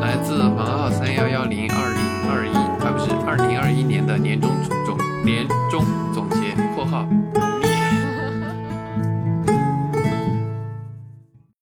[0.00, 2.00] 来自房号三幺幺零二零
[2.30, 4.50] 二一，啊，不是二零二一年的年终
[4.86, 7.06] 总年终总结（括号